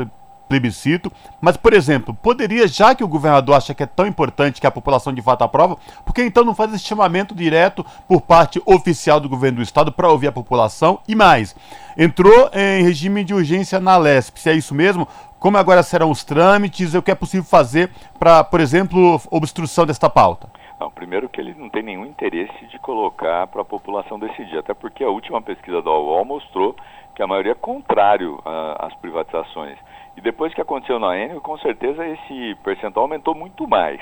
[0.47, 1.11] plebiscito.
[1.41, 4.71] Mas, por exemplo, poderia, já que o governador acha que é tão importante que a
[4.71, 9.19] população de fato aprova, por que então não faz esse chamamento direto por parte oficial
[9.19, 10.99] do governo do estado para ouvir a população?
[11.07, 11.55] E mais,
[11.97, 15.07] entrou em regime de urgência na LESP, se é isso mesmo,
[15.45, 19.85] como agora serão os trâmites e o que é possível fazer para, por exemplo, obstrução
[19.85, 20.49] desta pauta?
[20.79, 24.73] Não, primeiro que ele não tem nenhum interesse de colocar para a população decidir, até
[24.73, 26.75] porque a última pesquisa da UOL mostrou
[27.13, 28.41] que a maioria é contrário
[28.79, 29.77] às privatizações.
[30.17, 34.01] E depois que aconteceu na Enel, com certeza esse percentual aumentou muito mais.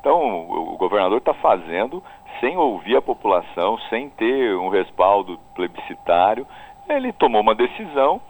[0.00, 2.02] Então, o governador está fazendo
[2.40, 6.44] sem ouvir a população, sem ter um respaldo plebiscitário.
[6.88, 8.20] Ele tomou uma decisão,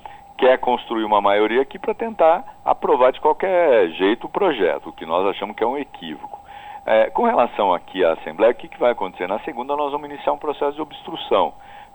[0.41, 5.05] quer construir uma maioria aqui para tentar aprovar de qualquer jeito o projeto, o que
[5.05, 6.41] nós achamos que é um equívoco.
[6.87, 9.29] É, com relação aqui à Assembleia, o que, que vai acontecer?
[9.29, 11.53] Na segunda, nós vamos iniciar um processo de obstrução,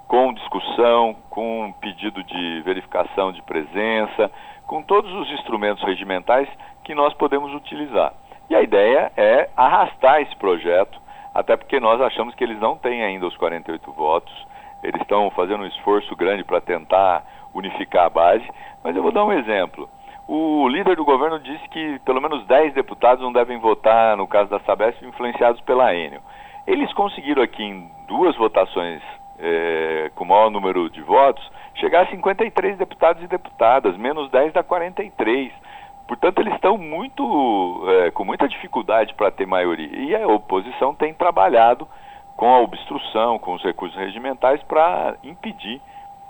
[0.07, 4.31] com discussão, com pedido de verificação de presença,
[4.67, 6.47] com todos os instrumentos regimentais
[6.83, 8.13] que nós podemos utilizar.
[8.47, 11.01] E a ideia é arrastar esse projeto,
[11.33, 14.47] até porque nós achamos que eles não têm ainda os 48 votos,
[14.83, 17.25] eles estão fazendo um esforço grande para tentar
[17.55, 18.45] unificar a base,
[18.83, 19.89] mas eu vou dar um exemplo.
[20.27, 24.49] O líder do governo disse que pelo menos 10 deputados não devem votar, no caso
[24.49, 26.21] da Sabesp, influenciados pela Enel.
[26.67, 29.01] Eles conseguiram aqui em duas votações
[29.39, 34.63] é, com maior número de votos, chegar a 53 deputados e deputadas, menos 10 da
[34.63, 35.51] 43.
[36.07, 39.89] Portanto, eles estão muito, é, com muita dificuldade para ter maioria.
[39.95, 41.87] E a oposição tem trabalhado
[42.35, 45.81] com a obstrução, com os recursos regimentais, para impedir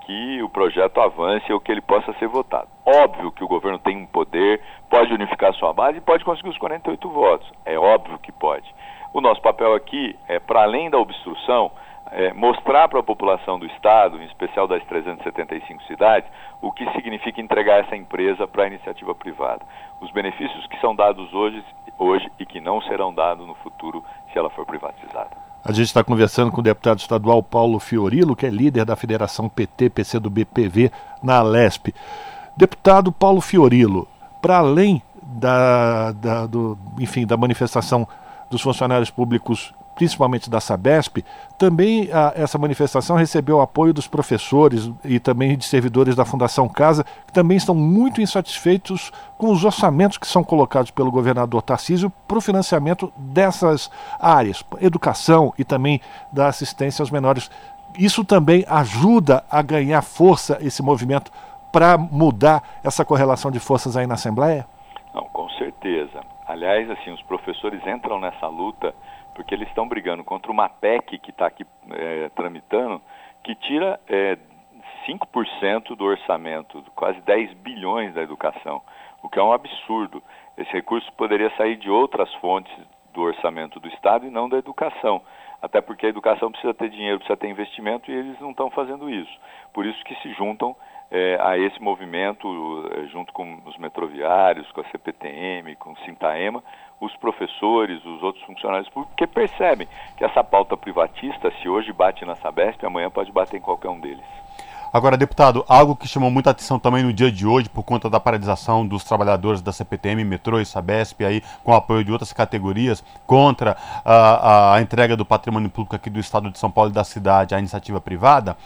[0.06, 2.68] que o projeto avance ou que ele possa ser votado.
[2.86, 6.58] Óbvio que o governo tem um poder, pode unificar sua base e pode conseguir os
[6.58, 7.52] 48 votos.
[7.64, 8.72] É óbvio que pode.
[9.12, 11.72] O nosso papel aqui é, para além da obstrução,
[12.12, 16.30] é, mostrar para a população do Estado, em especial das 375 cidades,
[16.62, 19.62] o que significa entregar essa empresa para a iniciativa privada.
[20.00, 21.64] Os benefícios que são dados hoje,
[21.98, 25.45] hoje e que não serão dados no futuro se ela for privatizada.
[25.68, 29.48] A gente está conversando com o deputado estadual Paulo Fiorilo, que é líder da Federação
[29.48, 31.92] PT-PC do BPV na Lesp.
[32.56, 34.06] Deputado Paulo Fiorilo,
[34.40, 38.06] para além da, da, do, enfim, da manifestação
[38.48, 41.24] dos funcionários públicos principalmente da Sabesp,
[41.58, 47.02] também a, essa manifestação recebeu apoio dos professores e também de servidores da Fundação Casa,
[47.26, 52.38] que também estão muito insatisfeitos com os orçamentos que são colocados pelo governador Tarcísio para
[52.38, 57.50] o financiamento dessas áreas, educação e também da assistência aos menores.
[57.98, 61.32] Isso também ajuda a ganhar força esse movimento
[61.72, 64.66] para mudar essa correlação de forças aí na Assembleia?
[65.14, 65.46] Não, com
[66.46, 68.94] aliás, assim, os professores entram nessa luta
[69.36, 73.02] porque eles estão brigando contra uma PEC que está aqui é, tramitando,
[73.44, 74.38] que tira é,
[75.06, 78.80] 5% do orçamento, quase 10 bilhões da educação,
[79.22, 80.22] o que é um absurdo.
[80.56, 82.74] Esse recurso poderia sair de outras fontes
[83.12, 85.20] do orçamento do Estado e não da educação.
[85.60, 89.10] Até porque a educação precisa ter dinheiro, precisa ter investimento e eles não estão fazendo
[89.10, 89.38] isso.
[89.72, 90.74] Por isso que se juntam
[91.10, 92.48] é, a esse movimento,
[92.92, 96.62] é, junto com os metroviários, com a CPTM, com o Sintaema,
[97.00, 102.24] os professores, os outros funcionários públicos, que percebem que essa pauta privatista, se hoje bate
[102.24, 104.24] na Sabesp, amanhã pode bater em qualquer um deles.
[104.92, 108.18] Agora, deputado, algo que chamou muita atenção também no dia de hoje, por conta da
[108.18, 113.76] paralisação dos trabalhadores da CPTM, Metrô e Sabesp, aí, com apoio de outras categorias, contra
[114.04, 117.54] a, a entrega do patrimônio público aqui do Estado de São Paulo e da cidade
[117.54, 118.56] à iniciativa privada,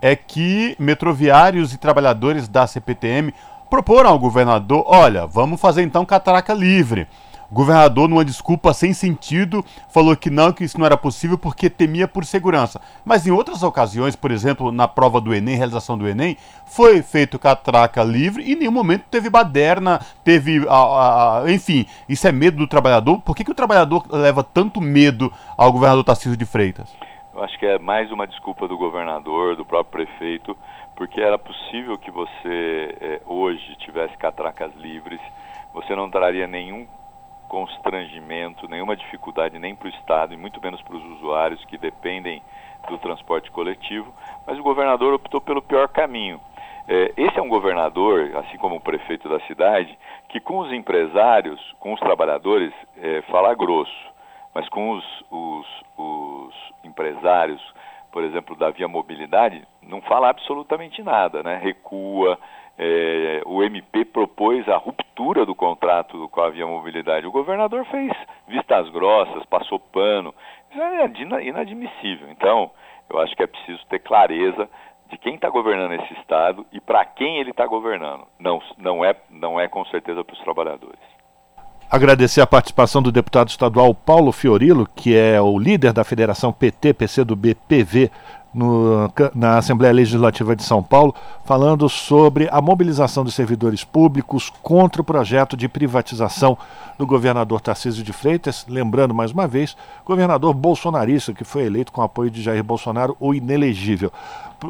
[0.00, 3.34] é que metroviários e trabalhadores da CPTM
[3.68, 7.06] proporam ao governador: olha, vamos fazer então catraca livre.
[7.50, 11.68] O governador, numa desculpa sem sentido, falou que não, que isso não era possível porque
[11.68, 12.80] temia por segurança.
[13.04, 17.38] Mas em outras ocasiões, por exemplo, na prova do Enem, realização do Enem, foi feito
[17.38, 20.66] catraca livre e em nenhum momento teve baderna, teve.
[20.68, 23.20] A, a, enfim, isso é medo do trabalhador.
[23.20, 26.94] Por que, que o trabalhador leva tanto medo ao governador Tarcísio de Freitas?
[27.34, 30.56] Eu acho que é mais uma desculpa do governador, do próprio prefeito,
[30.94, 35.20] porque era possível que você eh, hoje tivesse catracas livres,
[35.72, 36.86] você não traria nenhum
[37.54, 42.42] constrangimento, nenhuma dificuldade nem para o Estado e muito menos para os usuários que dependem
[42.88, 44.12] do transporte coletivo,
[44.44, 46.40] mas o governador optou pelo pior caminho.
[46.88, 49.96] É, esse é um governador, assim como o prefeito da cidade,
[50.28, 54.12] que com os empresários, com os trabalhadores, é, fala grosso,
[54.52, 57.62] mas com os, os, os empresários,
[58.10, 61.60] por exemplo, da Via Mobilidade, não fala absolutamente nada, né?
[61.62, 62.36] recua,
[62.78, 67.26] é, o MP propôs a ruptura do contrato com a Via Mobilidade.
[67.26, 68.12] O governador fez
[68.48, 70.34] vistas grossas, passou pano.
[70.70, 72.28] Isso é inadmissível.
[72.30, 72.70] Então,
[73.08, 74.68] eu acho que é preciso ter clareza
[75.10, 78.26] de quem está governando esse Estado e para quem ele está governando.
[78.38, 81.14] Não, não, é, não é com certeza para os trabalhadores.
[81.90, 86.94] Agradecer a participação do deputado estadual Paulo Fiorilo, que é o líder da Federação PT,
[86.94, 88.10] PCdoB, PV
[88.54, 91.14] no, na Assembleia Legislativa de São Paulo,
[91.44, 96.56] falando sobre a mobilização dos servidores públicos contra o projeto de privatização
[96.96, 98.64] do governador Tarcísio de Freitas.
[98.68, 103.34] Lembrando mais uma vez, governador bolsonarista que foi eleito com apoio de Jair Bolsonaro, o
[103.34, 104.12] inelegível.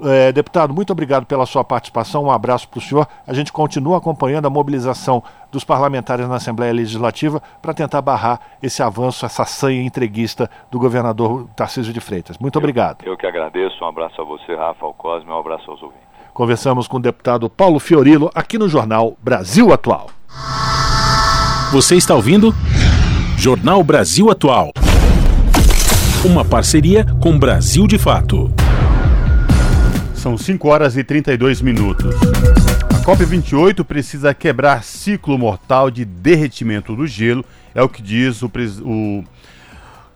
[0.03, 2.25] É, deputado, muito obrigado pela sua participação.
[2.25, 3.07] Um abraço para o senhor.
[3.27, 5.23] A gente continua acompanhando a mobilização
[5.55, 11.49] dos parlamentares na Assembleia Legislativa para tentar barrar esse avanço, essa sanha entreguista do governador
[11.57, 12.37] Tarcísio de Freitas.
[12.39, 13.05] Muito eu, obrigado.
[13.05, 13.83] Eu que agradeço.
[13.83, 15.31] Um abraço a você, Rafa, ao Cosme.
[15.31, 16.05] Um abraço aos ouvintes.
[16.35, 20.11] Conversamos com o deputado Paulo Fiorilo aqui no Jornal Brasil Atual.
[21.73, 22.53] Você está ouvindo?
[23.39, 24.73] Jornal Brasil Atual.
[26.25, 28.51] Uma parceria com Brasil de Fato.
[30.15, 32.17] São 5 horas e 32 minutos.
[33.05, 38.51] A COP28 precisa quebrar ciclo mortal de derretimento do gelo, é o que diz o,
[38.83, 39.23] o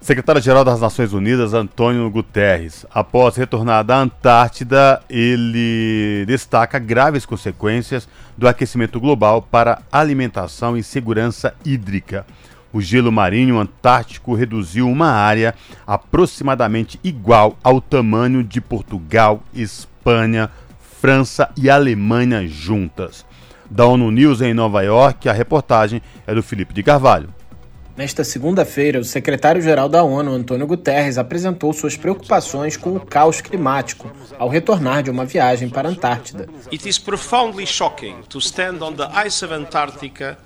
[0.00, 2.86] secretário-geral das Nações Unidas, Antônio Guterres.
[2.90, 11.54] Após retornar da Antártida, ele destaca graves consequências do aquecimento global para alimentação e segurança
[11.66, 12.24] hídrica.
[12.72, 15.54] O gelo marinho antártico reduziu uma área
[15.86, 20.50] aproximadamente igual ao tamanho de Portugal, Espanha,
[21.00, 23.24] França e Alemanha juntas.
[23.70, 27.32] Da ONU News em Nova York, a reportagem é do Felipe de Carvalho.
[27.96, 34.10] Nesta segunda-feira, o secretário-geral da ONU, Antônio Guterres, apresentou suas preocupações com o caos climático
[34.38, 36.48] ao retornar de uma viagem para a Antártida.
[36.72, 40.38] It is profoundly shocking to stand on the ice of Antarctica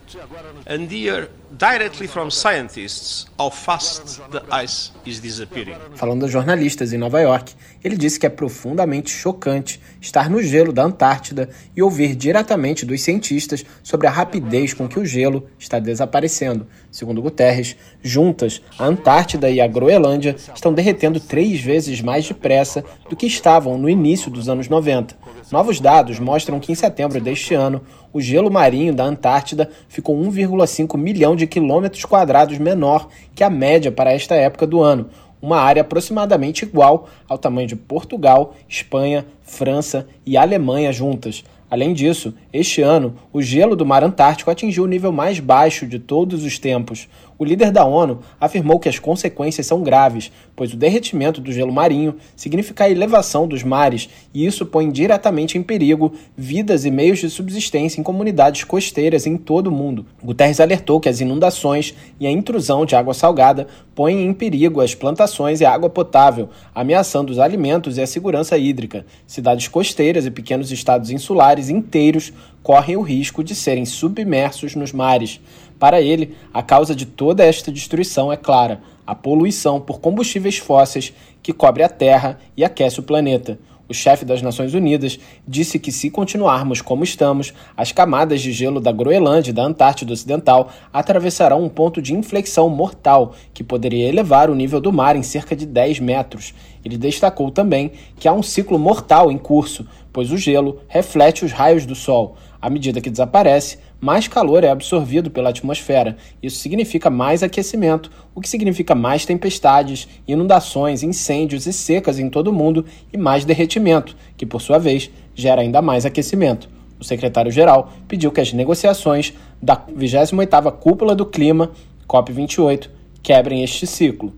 [0.67, 5.77] and hear directly from scientists how fast the ice is disappearing.
[5.95, 10.73] Falando a jornalistas em Nova York, ele disse que é profundamente chocante estar no gelo
[10.73, 15.79] da Antártida e ouvir diretamente dos cientistas sobre a rapidez com que o gelo está
[15.79, 16.67] desaparecendo.
[16.91, 23.17] Segundo Guterres, juntas, a Antártida e a Groenlândia estão derretendo três vezes mais depressa do
[23.17, 25.17] que estavam no início dos anos 90.
[25.51, 30.97] Novos dados mostram que em setembro deste ano, o gelo marinho da Antártida ficou 1,5
[30.97, 35.09] milhão de quilômetros quadrados menor que a média para esta época do ano,
[35.41, 41.43] uma área aproximadamente igual ao tamanho de Portugal, Espanha, França e Alemanha juntas.
[41.69, 45.99] Além disso, este ano, o gelo do Mar Antártico atingiu o nível mais baixo de
[45.99, 47.09] todos os tempos.
[47.43, 51.73] O líder da ONU afirmou que as consequências são graves, pois o derretimento do gelo
[51.73, 57.19] marinho significa a elevação dos mares e isso põe diretamente em perigo vidas e meios
[57.19, 60.07] de subsistência em comunidades costeiras em todo o mundo.
[60.23, 64.95] Guterres alertou que as inundações e a intrusão de água salgada põem em perigo as
[64.95, 69.05] plantações e a água potável, ameaçando os alimentos e a segurança hídrica.
[69.27, 72.33] Cidades costeiras e pequenos estados insulares inteiros
[72.63, 75.41] correm o risco de serem submersos nos mares.
[75.79, 81.13] Para ele, a causa de toda esta destruição é clara: a poluição por combustíveis fósseis
[81.43, 83.59] que cobre a Terra e aquece o planeta.
[83.89, 88.81] O chefe das Nações Unidas disse que, se continuarmos como estamos, as camadas de gelo
[88.81, 94.49] da Groenlândia e da Antártida Ocidental atravessarão um ponto de inflexão mortal que poderia elevar
[94.49, 96.55] o nível do mar em cerca de 10 metros.
[96.83, 101.53] Ele destacou também que há um ciclo mortal em curso, pois o gelo reflete os
[101.53, 102.37] raios do Sol.
[102.63, 106.17] À medida que desaparece, mais calor é absorvido pela atmosfera.
[106.41, 112.49] Isso significa mais aquecimento, o que significa mais tempestades, inundações, incêndios e secas em todo
[112.49, 116.69] o mundo e mais derretimento, que por sua vez gera ainda mais aquecimento.
[117.01, 121.73] O secretário-geral pediu que as negociações da 28ª Cúpula do Clima,
[122.09, 122.89] COP28,
[123.25, 124.33] quebrem este ciclo.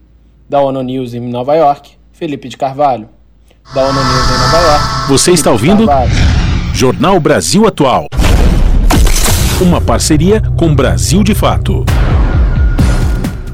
[0.49, 3.07] Da ONU News em Nova York, Felipe de Carvalho.
[3.75, 4.85] Da ONU News em Nova York.
[5.09, 5.87] Você Felipe está ouvindo?
[6.75, 8.09] Jornal Brasil Atual.
[9.63, 11.85] Uma parceria com Brasil de Fato.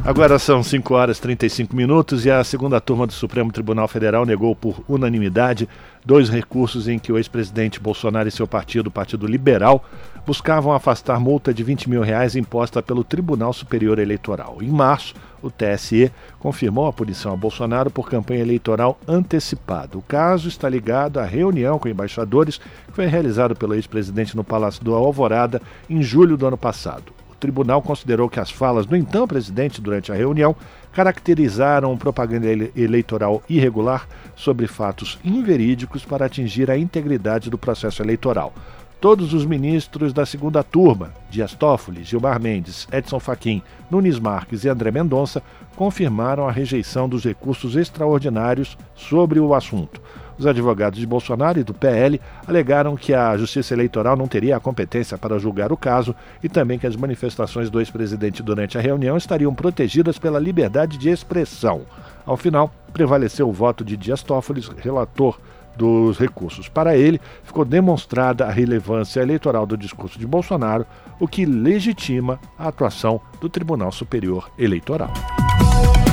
[0.03, 4.25] Agora são 5 horas e 35 minutos e a segunda turma do Supremo Tribunal Federal
[4.25, 5.69] negou por unanimidade
[6.03, 9.85] dois recursos em que o ex-presidente Bolsonaro e seu partido, o Partido Liberal,
[10.27, 14.57] buscavam afastar multa de 20 mil reais imposta pelo Tribunal Superior Eleitoral.
[14.63, 19.97] Em março, o TSE confirmou a punição a Bolsonaro por campanha eleitoral antecipada.
[19.97, 24.85] O caso está ligado à reunião com embaixadores que foi realizada pelo ex-presidente no Palácio
[24.85, 27.13] do Alvorada em julho do ano passado.
[27.31, 30.55] O tribunal considerou que as falas do então presidente durante a reunião
[30.93, 38.53] caracterizaram propaganda ele eleitoral irregular sobre fatos inverídicos para atingir a integridade do processo eleitoral.
[39.01, 44.69] Todos os ministros da segunda turma, Dias Toffoli, Gilmar Mendes, Edson Fachin, Nunes Marques e
[44.69, 45.43] André Mendonça,
[45.75, 50.03] confirmaram a rejeição dos recursos extraordinários sobre o assunto.
[50.39, 54.61] Os advogados de Bolsonaro e do PL alegaram que a Justiça Eleitoral não teria a
[54.61, 59.17] competência para julgar o caso e também que as manifestações do ex-presidente durante a reunião
[59.17, 61.87] estariam protegidas pela liberdade de expressão.
[62.27, 65.39] Ao final, prevaleceu o voto de Dias Toffoli, relator
[65.81, 66.69] dos recursos.
[66.69, 70.85] Para ele, ficou demonstrada a relevância eleitoral do discurso de Bolsonaro,
[71.19, 75.11] o que legitima a atuação do Tribunal Superior Eleitoral.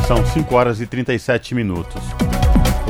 [0.07, 2.01] São 5 horas e 37 minutos.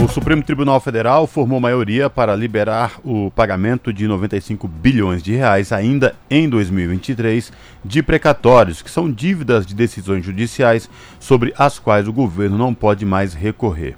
[0.03, 5.71] O Supremo Tribunal Federal formou maioria para liberar o pagamento de 95 bilhões de reais
[5.71, 7.51] ainda em 2023
[7.83, 10.87] de precatórios, que são dívidas de decisões judiciais
[11.19, 13.95] sobre as quais o governo não pode mais recorrer.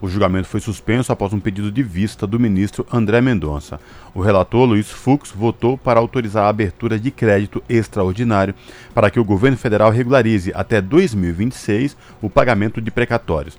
[0.00, 3.80] O julgamento foi suspenso após um pedido de vista do ministro André Mendonça.
[4.14, 8.54] O relator Luiz Fux votou para autorizar a abertura de crédito extraordinário
[8.94, 13.58] para que o governo federal regularize até 2026 o pagamento de precatórios.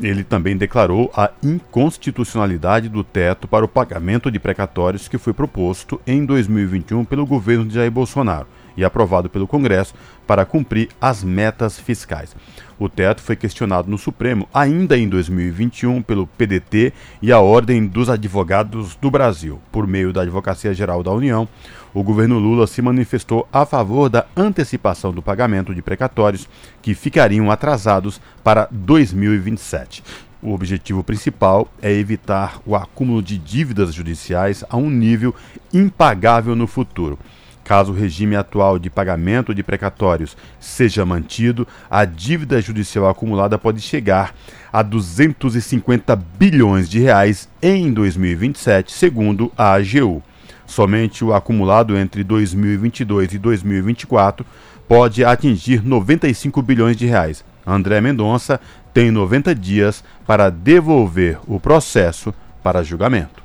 [0.00, 6.00] Ele também declarou a inconstitucionalidade do teto para o pagamento de precatórios que foi proposto
[6.04, 9.94] em 2021 pelo governo de Jair Bolsonaro e aprovado pelo Congresso
[10.26, 12.34] para cumprir as metas fiscais.
[12.82, 18.10] O teto foi questionado no Supremo ainda em 2021 pelo PDT e a Ordem dos
[18.10, 19.60] Advogados do Brasil.
[19.70, 21.48] Por meio da Advocacia Geral da União,
[21.94, 26.48] o governo Lula se manifestou a favor da antecipação do pagamento de precatórios
[26.82, 30.02] que ficariam atrasados para 2027.
[30.42, 35.32] O objetivo principal é evitar o acúmulo de dívidas judiciais a um nível
[35.72, 37.16] impagável no futuro.
[37.64, 43.80] Caso o regime atual de pagamento de precatórios seja mantido, a dívida judicial acumulada pode
[43.80, 44.34] chegar
[44.72, 50.22] a 250 bilhões de reais em 2027, segundo a AGU.
[50.66, 54.44] Somente o acumulado entre 2022 e 2024
[54.88, 57.44] pode atingir 95 bilhões de reais.
[57.66, 58.60] André Mendonça
[58.92, 63.42] tem 90 dias para devolver o processo para julgamento.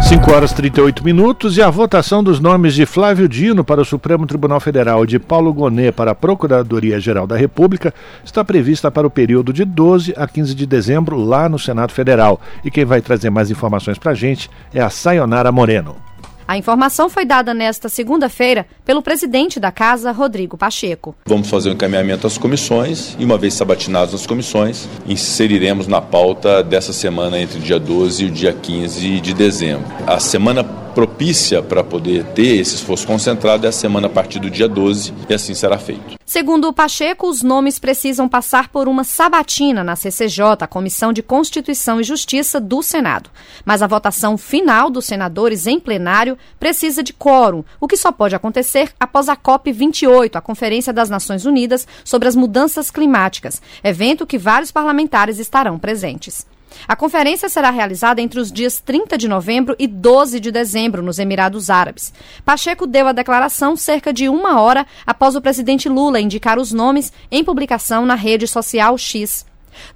[0.00, 3.84] 5 horas e 38 minutos e a votação dos nomes de Flávio Dino para o
[3.84, 7.92] Supremo Tribunal Federal e de Paulo Gonet para a Procuradoria-Geral da República
[8.24, 12.40] está prevista para o período de 12 a 15 de dezembro lá no Senado Federal.
[12.64, 16.07] E quem vai trazer mais informações para a gente é a Sayonara Moreno.
[16.48, 21.14] A informação foi dada nesta segunda-feira pelo presidente da Casa, Rodrigo Pacheco.
[21.26, 26.62] Vamos fazer um encaminhamento às comissões e, uma vez sabatinados as comissões, inseriremos na pauta
[26.62, 29.84] dessa semana entre o dia 12 e o dia 15 de dezembro.
[30.06, 30.64] A semana
[30.98, 35.14] propícia para poder ter esse esforço concentrado é a semana a partir do dia 12
[35.28, 36.18] e assim será feito.
[36.26, 41.22] Segundo o Pacheco, os nomes precisam passar por uma sabatina na CCJ, a Comissão de
[41.22, 43.30] Constituição e Justiça do Senado.
[43.64, 48.34] Mas a votação final dos senadores em plenário precisa de quórum, o que só pode
[48.34, 54.26] acontecer após a COP 28, a Conferência das Nações Unidas sobre as Mudanças Climáticas, evento
[54.26, 56.44] que vários parlamentares estarão presentes.
[56.86, 61.18] A conferência será realizada entre os dias 30 de novembro e 12 de dezembro, nos
[61.18, 62.12] Emirados Árabes.
[62.44, 67.12] Pacheco deu a declaração cerca de uma hora após o presidente Lula indicar os nomes
[67.30, 69.46] em publicação na rede social X.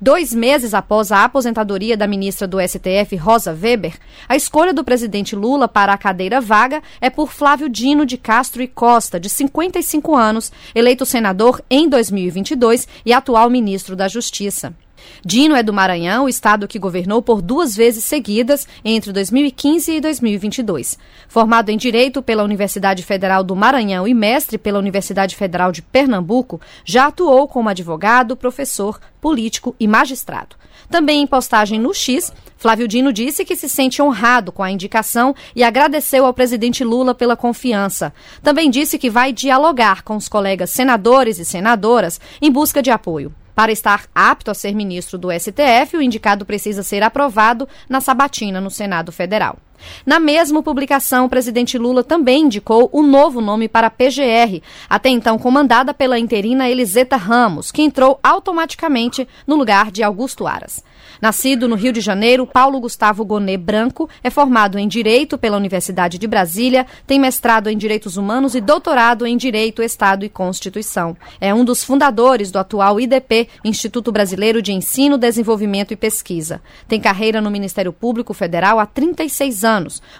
[0.01, 3.99] Dois meses após a aposentadoria da ministra do STF, Rosa Weber,
[4.29, 8.62] a escolha do presidente Lula para a cadeira vaga é por Flávio Dino de Castro
[8.62, 14.75] e Costa, de 55 anos, eleito senador em 2022 e atual ministro da Justiça.
[15.24, 20.98] Dino é do Maranhão, estado que governou por duas vezes seguidas entre 2015 e 2022.
[21.28, 26.61] Formado em Direito pela Universidade Federal do Maranhão e mestre pela Universidade Federal de Pernambuco,
[26.84, 30.57] já atuou como advogado, professor, político e magistrado.
[30.90, 35.34] Também em postagem no X, Flávio Dino disse que se sente honrado com a indicação
[35.55, 38.12] e agradeceu ao presidente Lula pela confiança.
[38.42, 43.34] Também disse que vai dialogar com os colegas senadores e senadoras em busca de apoio.
[43.55, 48.61] Para estar apto a ser ministro do STF, o indicado precisa ser aprovado na sabatina
[48.61, 49.59] no Senado Federal.
[50.05, 55.09] Na mesma publicação, o presidente Lula também indicou o novo nome para a PGR, até
[55.09, 60.83] então comandada pela interina Eliseta Ramos, que entrou automaticamente no lugar de Augusto Aras.
[61.20, 66.18] Nascido no Rio de Janeiro, Paulo Gustavo Gonê Branco é formado em Direito pela Universidade
[66.18, 71.16] de Brasília, tem mestrado em Direitos Humanos e doutorado em Direito, Estado e Constituição.
[71.41, 76.61] É um dos fundadores do atual IDP, Instituto Brasileiro de Ensino, Desenvolvimento e Pesquisa.
[76.89, 79.72] Tem carreira no Ministério Público Federal há 36 anos,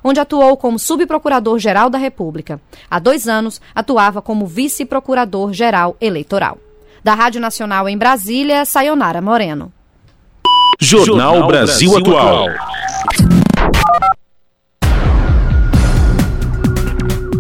[0.03, 2.61] onde atuou como subprocurador-geral da República.
[2.91, 6.59] Há dois anos, atuava como vice-procurador-geral eleitoral.
[7.05, 9.73] Da Rádio Nacional em Brasília, Sayonara Moreno.
[10.81, 12.49] Jornal Brasil Atual.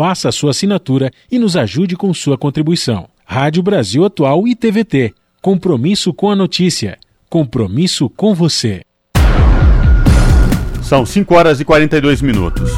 [0.00, 3.06] faça sua assinatura e nos ajude com sua contribuição.
[3.22, 5.12] Rádio Brasil Atual e TVT.
[5.42, 6.96] Compromisso com a notícia.
[7.28, 8.80] Compromisso com você.
[10.80, 12.70] São 5 horas e 42 minutos.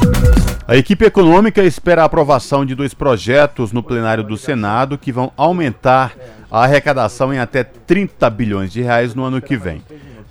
[0.67, 5.31] A equipe econômica espera a aprovação de dois projetos no plenário do Senado que vão
[5.37, 6.17] aumentar
[6.51, 9.81] a arrecadação em até 30 bilhões de reais no ano que vem.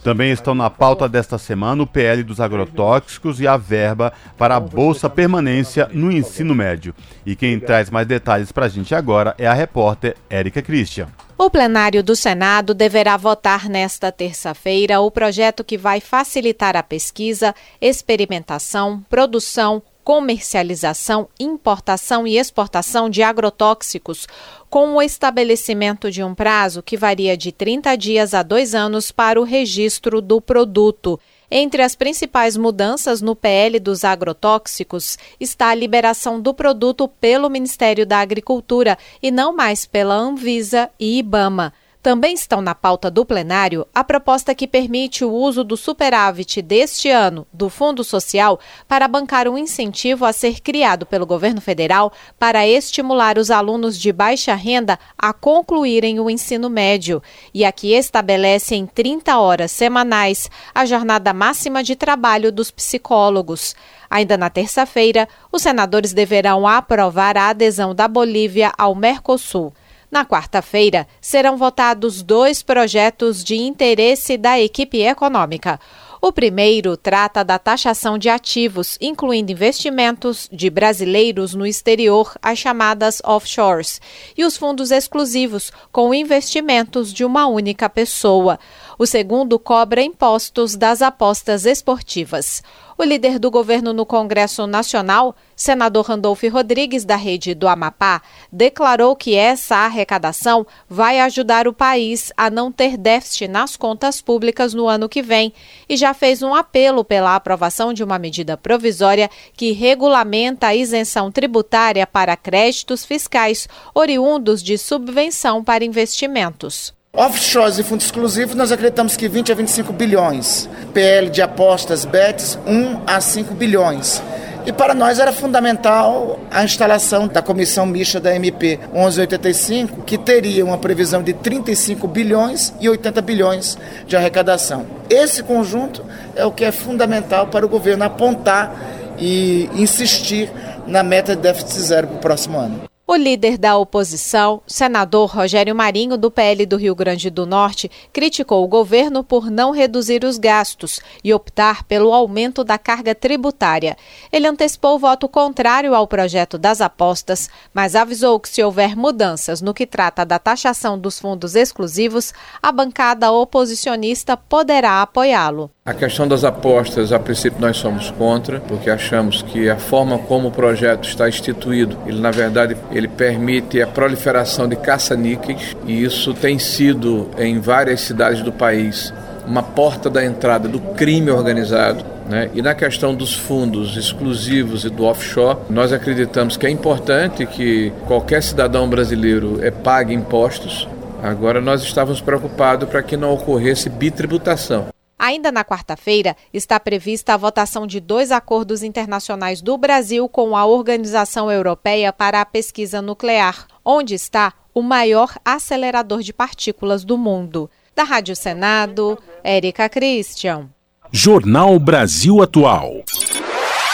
[0.02, 4.60] Também estão na pauta desta semana o PL dos agrotóxicos e a verba para a
[4.60, 6.92] Bolsa Permanência no ensino médio.
[7.24, 11.06] E quem traz mais detalhes para a gente agora é a repórter Érica Christian.
[11.38, 17.54] O plenário do Senado deverá votar nesta terça-feira o projeto que vai facilitar a pesquisa,
[17.80, 24.26] experimentação, produção, comercialização, importação e exportação de agrotóxicos,
[24.68, 29.40] com o estabelecimento de um prazo que varia de 30 dias a dois anos para
[29.40, 31.20] o registro do produto.
[31.50, 38.06] Entre as principais mudanças no PL dos agrotóxicos está a liberação do produto pelo Ministério
[38.06, 41.74] da Agricultura e não mais pela Anvisa e Ibama.
[42.02, 47.08] Também estão na pauta do plenário a proposta que permite o uso do superávit deste
[47.08, 52.66] ano do Fundo Social para bancar um incentivo a ser criado pelo governo federal para
[52.66, 57.22] estimular os alunos de baixa renda a concluírem o ensino médio
[57.54, 63.76] e a que estabelece em 30 horas semanais a jornada máxima de trabalho dos psicólogos.
[64.10, 69.72] Ainda na terça-feira, os senadores deverão aprovar a adesão da Bolívia ao Mercosul.
[70.12, 75.80] Na quarta-feira, serão votados dois projetos de interesse da equipe econômica.
[76.20, 83.22] O primeiro trata da taxação de ativos, incluindo investimentos de brasileiros no exterior, as chamadas
[83.24, 84.02] offshores,
[84.36, 88.60] e os fundos exclusivos, com investimentos de uma única pessoa.
[88.98, 92.62] O segundo cobra impostos das apostas esportivas.
[92.98, 98.22] O líder do governo no Congresso Nacional, senador Randolfo Rodrigues, da rede do Amapá,
[98.52, 104.74] declarou que essa arrecadação vai ajudar o país a não ter déficit nas contas públicas
[104.74, 105.52] no ano que vem
[105.88, 111.32] e já fez um apelo pela aprovação de uma medida provisória que regulamenta a isenção
[111.32, 116.94] tributária para créditos fiscais oriundos de subvenção para investimentos.
[117.14, 120.66] Offshores e fundos exclusivos, nós acreditamos que 20 a 25 bilhões.
[120.94, 124.22] PL de apostas, BETs, 1 a 5 bilhões.
[124.64, 130.64] E para nós era fundamental a instalação da comissão mista da MP 1185, que teria
[130.64, 134.86] uma previsão de 35 bilhões e 80 bilhões de arrecadação.
[135.10, 136.02] Esse conjunto
[136.34, 138.74] é o que é fundamental para o governo apontar
[139.18, 140.50] e insistir
[140.86, 142.91] na meta de déficit zero para o próximo ano.
[143.12, 148.64] O líder da oposição, senador Rogério Marinho, do PL do Rio Grande do Norte, criticou
[148.64, 153.98] o governo por não reduzir os gastos e optar pelo aumento da carga tributária.
[154.32, 159.60] Ele antecipou o voto contrário ao projeto das apostas, mas avisou que, se houver mudanças
[159.60, 162.32] no que trata da taxação dos fundos exclusivos,
[162.62, 165.70] a bancada oposicionista poderá apoiá-lo.
[165.84, 170.46] A questão das apostas, a princípio, nós somos contra, porque achamos que a forma como
[170.46, 176.34] o projeto está instituído, ele na verdade ele permite a proliferação de caça-níqueis e isso
[176.34, 179.12] tem sido em várias cidades do país
[179.44, 182.04] uma porta da entrada do crime organizado.
[182.30, 182.48] Né?
[182.54, 187.92] E na questão dos fundos exclusivos e do offshore, nós acreditamos que é importante que
[188.06, 190.86] qualquer cidadão brasileiro é, pague impostos.
[191.20, 194.86] Agora nós estávamos preocupados para que não ocorresse bitributação.
[195.22, 200.66] Ainda na quarta-feira, está prevista a votação de dois acordos internacionais do Brasil com a
[200.66, 207.70] Organização Europeia para a Pesquisa Nuclear, onde está o maior acelerador de partículas do mundo.
[207.94, 210.68] Da Rádio Senado, Érica Christian.
[211.12, 213.04] Jornal Brasil Atual.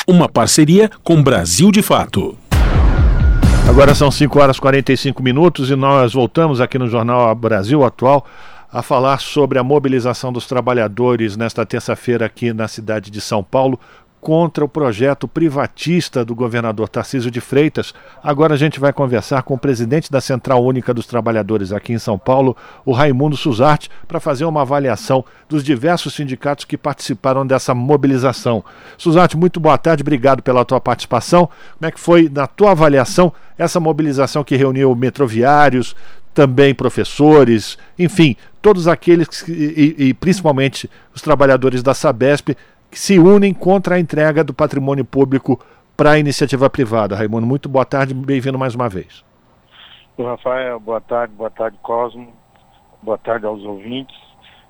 [0.07, 2.39] Uma parceria com Brasil de Fato.
[3.69, 8.25] Agora são 5 horas e 45 minutos e nós voltamos aqui no Jornal Brasil Atual
[8.71, 13.81] a falar sobre a mobilização dos trabalhadores nesta terça-feira aqui na cidade de São Paulo
[14.21, 17.95] contra o projeto privatista do governador Tarcísio de Freitas.
[18.23, 21.99] Agora a gente vai conversar com o presidente da Central Única dos Trabalhadores aqui em
[21.99, 27.75] São Paulo, o Raimundo Suzarte, para fazer uma avaliação dos diversos sindicatos que participaram dessa
[27.75, 28.65] mobilização.
[28.97, 31.49] Suzarte, muito boa tarde, obrigado pela tua participação.
[31.79, 35.95] Como é que foi, na tua avaliação, essa mobilização que reuniu metroviários,
[36.39, 42.51] também professores, enfim, todos aqueles que, e, e, principalmente os trabalhadores da Sabesp
[42.89, 45.59] que se unem contra a entrega do patrimônio público
[45.97, 47.17] para a iniciativa privada.
[47.17, 49.25] Raimundo, muito boa tarde, bem-vindo mais uma vez.
[50.17, 52.33] Rafael, boa tarde, boa tarde Cosmo,
[53.03, 54.17] boa tarde aos ouvintes.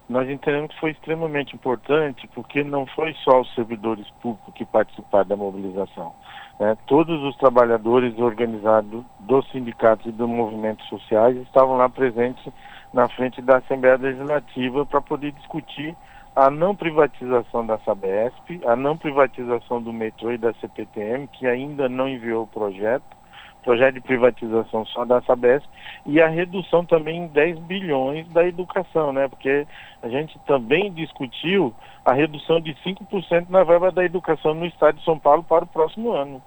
[0.09, 5.29] Nós entendemos que foi extremamente importante porque não foi só os servidores públicos que participaram
[5.29, 6.15] da mobilização
[6.59, 12.45] né, todos os trabalhadores organizados dos sindicatos e dos movimentos sociais estavam lá presentes
[12.93, 15.97] na frente da Assembleia Legislativa para poder discutir
[16.35, 21.89] a não privatização da Sabesp, a não privatização do metrô e da CPTM, que ainda
[21.89, 23.18] não enviou o projeto,
[23.63, 25.67] projeto de privatização só da Sabesp,
[26.07, 29.29] e a redução também em 10 bilhões da educação, né?
[29.29, 29.67] Porque
[30.03, 35.05] a gente também discutiu a redução de 5% na verba da educação no estado de
[35.05, 36.43] São Paulo para o próximo ano.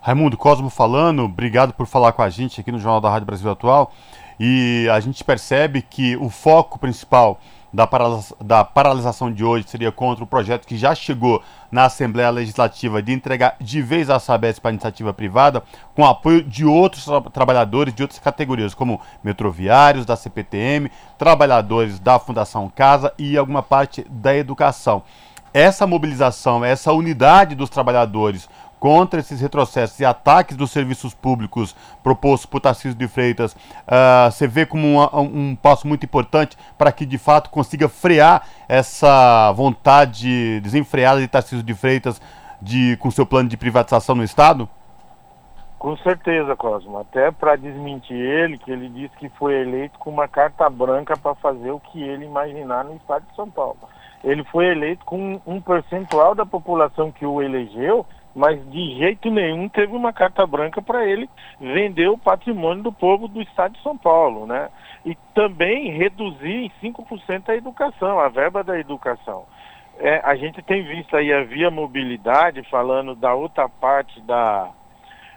[0.00, 3.50] Raimundo Cosmo falando, obrigado por falar com a gente aqui no Jornal da Rádio Brasil
[3.50, 3.92] Atual.
[4.38, 7.38] E a gente percebe que o foco principal
[7.72, 7.88] da,
[8.40, 13.12] da paralisação de hoje seria contra o projeto que já chegou na Assembleia Legislativa de
[13.12, 15.62] entregar de vez a Sabesp para a iniciativa privada,
[15.94, 22.18] com apoio de outros tra trabalhadores de outras categorias, como metroviários da CPTM, trabalhadores da
[22.18, 25.02] Fundação Casa e alguma parte da educação.
[25.52, 28.48] Essa mobilização, essa unidade dos trabalhadores
[28.80, 34.48] contra esses retrocessos e ataques dos serviços públicos propostos por Tarcísio de Freitas, uh, você
[34.48, 40.60] vê como um, um passo muito importante para que de fato consiga frear essa vontade
[40.60, 42.20] desenfreada de Tarcísio de Freitas
[42.60, 44.66] de, com seu plano de privatização no Estado?
[45.78, 46.98] Com certeza, Cosmo.
[46.98, 51.34] Até para desmentir ele, que ele disse que foi eleito com uma carta branca para
[51.34, 53.78] fazer o que ele imaginar no Estado de São Paulo.
[54.22, 58.04] Ele foi eleito com um percentual da população que o elegeu
[58.34, 61.28] mas de jeito nenhum teve uma carta branca para ele
[61.60, 64.68] vender o patrimônio do povo do estado de São Paulo, né?
[65.04, 69.46] E também reduzir em 5% a educação, a verba da educação.
[69.98, 74.70] É, a gente tem visto aí a Via Mobilidade falando da outra parte da,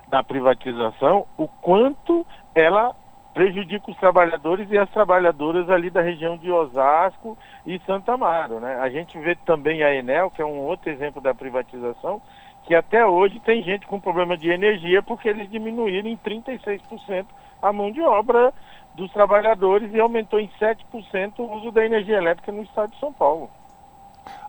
[0.07, 2.95] da privatização, o quanto ela
[3.33, 8.59] prejudica os trabalhadores e as trabalhadoras ali da região de Osasco e Santa Amaro.
[8.59, 8.77] Né?
[8.79, 12.21] A gente vê também a Enel, que é um outro exemplo da privatização,
[12.65, 17.25] que até hoje tem gente com problema de energia porque eles diminuíram em 36%
[17.61, 18.53] a mão de obra
[18.95, 23.11] dos trabalhadores e aumentou em 7% o uso da energia elétrica no estado de São
[23.11, 23.49] Paulo.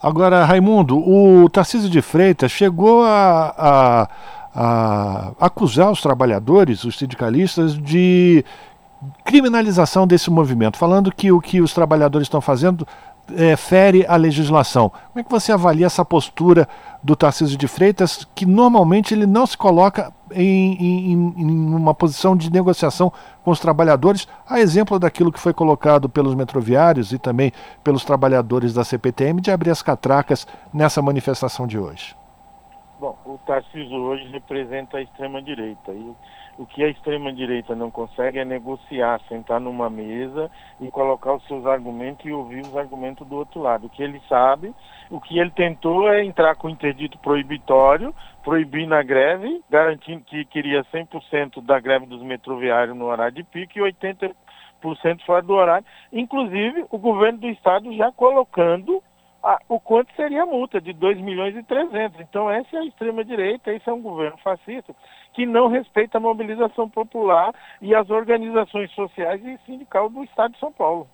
[0.03, 4.09] Agora, Raimundo, o Tarcísio de Freitas chegou a, a,
[4.55, 8.45] a acusar os trabalhadores, os sindicalistas, de
[9.25, 12.87] criminalização desse movimento, falando que o que os trabalhadores estão fazendo
[13.37, 14.91] é, fere a legislação.
[14.91, 16.68] Como é que você avalia essa postura
[17.03, 22.37] do Tarcísio de Freitas, que normalmente ele não se coloca em, em, em, uma posição
[22.37, 23.12] de negociação
[23.45, 27.53] com os trabalhadores, a exemplo daquilo que foi colocado pelos metroviários e também
[27.83, 32.16] pelos trabalhadores da CPTM de abrir as catracas nessa manifestação de hoje?
[32.99, 35.93] Bom, o Tarcísio hoje representa a extrema-direita.
[35.93, 36.14] E
[36.59, 40.51] o que a extrema-direita não consegue é negociar, sentar numa mesa
[40.81, 43.87] e colocar os seus argumentos e ouvir os argumentos do outro lado.
[43.87, 44.73] O que ele sabe,
[45.11, 50.85] o que ele tentou é entrar com interdito proibitório, proibir na greve, garantindo que queria
[50.85, 54.35] 100% da greve dos metroviários no horário de pico e 80%
[55.25, 55.87] fora do horário.
[56.13, 59.03] Inclusive, o governo do estado já colocando
[59.69, 62.19] o quanto seria a multa de 2 milhões e 300.
[62.21, 64.95] Então essa é a extrema-direita, esse é um governo fascista
[65.35, 70.61] que não respeita a mobilização popular e as organizações sociais e sindical do Estado de
[70.61, 71.09] São Paulo.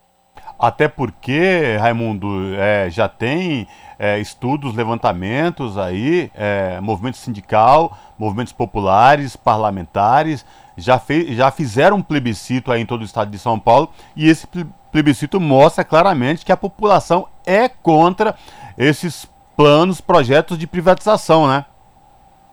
[0.57, 3.67] Até porque, Raimundo, é, já tem
[3.97, 10.45] é, estudos, levantamentos aí, é, movimento sindical, movimentos populares, parlamentares,
[10.77, 14.29] já, fez, já fizeram um plebiscito aí em todo o estado de São Paulo e
[14.29, 14.47] esse
[14.91, 18.35] plebiscito mostra claramente que a população é contra
[18.77, 21.65] esses planos, projetos de privatização, né?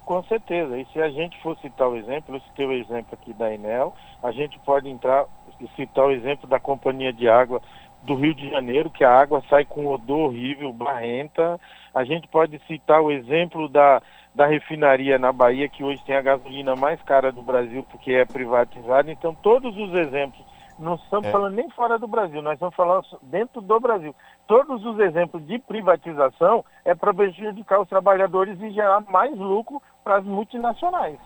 [0.08, 0.78] Com certeza.
[0.78, 3.94] E se a gente for citar o exemplo, eu citei o exemplo aqui da Enel,
[4.22, 5.26] a gente pode entrar
[5.60, 7.60] e citar o exemplo da Companhia de Água
[8.04, 11.60] do Rio de Janeiro, que a água sai com odor horrível, barrenta.
[11.94, 14.00] A gente pode citar o exemplo da,
[14.34, 18.24] da refinaria na Bahia, que hoje tem a gasolina mais cara do Brasil porque é
[18.24, 19.12] privatizada.
[19.12, 20.42] Então, todos os exemplos
[20.78, 21.30] não estamos é.
[21.30, 24.14] falando nem fora do Brasil, nós estamos falando dentro do Brasil.
[24.46, 30.18] Todos os exemplos de privatização é para prejudicar os trabalhadores e gerar mais lucro para
[30.18, 31.18] as multinacionais.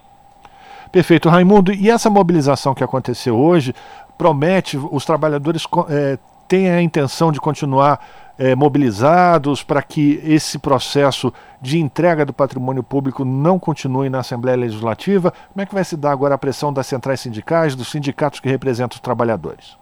[0.90, 1.72] Perfeito, Raimundo.
[1.72, 3.74] E essa mobilização que aconteceu hoje
[4.18, 6.18] promete os trabalhadores é,
[6.52, 7.98] têm a intenção de continuar
[8.38, 11.32] é, mobilizados para que esse processo
[11.62, 15.30] de entrega do patrimônio público não continue na Assembleia Legislativa?
[15.30, 18.50] Como é que vai se dar agora a pressão das centrais sindicais, dos sindicatos que
[18.50, 19.78] representam os trabalhadores?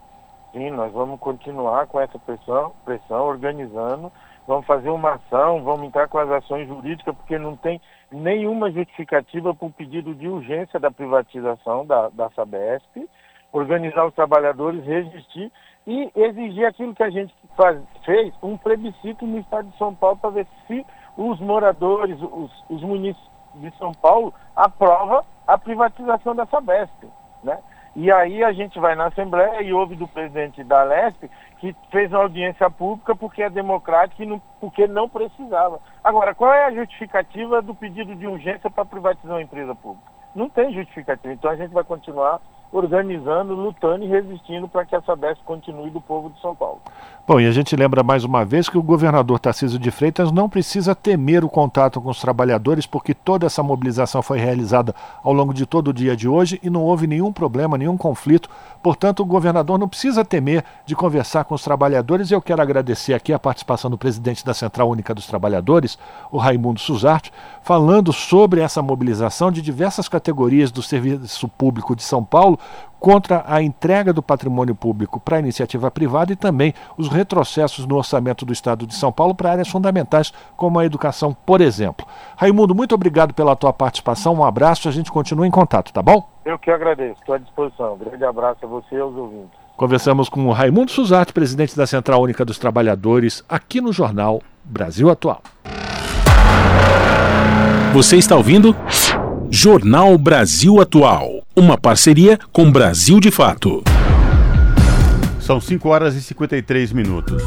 [0.53, 4.13] Sim, nós vamos continuar com essa pressão, pressão organizando,
[4.47, 7.81] vamos fazer uma ação, vamos entrar com as ações jurídicas, porque não tem
[8.13, 13.09] nenhuma justificativa para o pedido de urgência da privatização da, da Sabesp,
[13.53, 15.51] organizar os trabalhadores, resistir
[15.87, 20.17] e exigir aquilo que a gente faz, fez, um plebiscito no estado de São Paulo
[20.17, 20.85] para ver se
[21.17, 27.07] os moradores, os, os municípios de São Paulo aprovam a privatização da Sabesp,
[27.43, 27.59] né?
[27.97, 31.29] E aí a gente vai na Assembleia e ouve do presidente da Lesp
[31.59, 35.81] que fez uma audiência pública porque é democrático e não, porque não precisava.
[36.03, 40.09] Agora, qual é a justificativa do pedido de urgência para privatizar uma empresa pública?
[40.35, 41.35] Não tem justificativa.
[41.35, 42.41] Então a gente vai continuar
[42.73, 46.81] organizando, lutando e resistindo para que essa Sabesp continue do povo de São Paulo.
[47.27, 50.49] Bom, e a gente lembra mais uma vez que o governador Tarcísio de Freitas não
[50.49, 55.53] precisa temer o contato com os trabalhadores, porque toda essa mobilização foi realizada ao longo
[55.53, 58.49] de todo o dia de hoje e não houve nenhum problema, nenhum conflito.
[58.83, 62.31] Portanto, o governador não precisa temer de conversar com os trabalhadores.
[62.31, 65.99] E eu quero agradecer aqui a participação do presidente da Central Única dos Trabalhadores,
[66.31, 72.25] o Raimundo Suzarte, falando sobre essa mobilização de diversas categorias do serviço público de São
[72.25, 72.60] Paulo
[73.01, 77.97] contra a entrega do patrimônio público para a iniciativa privada e também os retrocessos no
[77.97, 82.07] orçamento do Estado de São Paulo para áreas fundamentais como a educação, por exemplo.
[82.37, 86.29] Raimundo, muito obrigado pela tua participação, um abraço, a gente continua em contato, tá bom?
[86.45, 87.95] Eu que agradeço, estou à disposição.
[87.95, 89.59] Um grande abraço a você e aos ouvintes.
[89.77, 95.09] Conversamos com o Raimundo Suzatti, presidente da Central Única dos Trabalhadores, aqui no jornal Brasil
[95.09, 95.41] Atual.
[97.95, 98.77] Você está ouvindo?
[99.53, 101.45] Jornal Brasil Atual.
[101.57, 103.83] Uma parceria com Brasil de Fato.
[105.41, 107.43] São 5 horas e 53 minutos.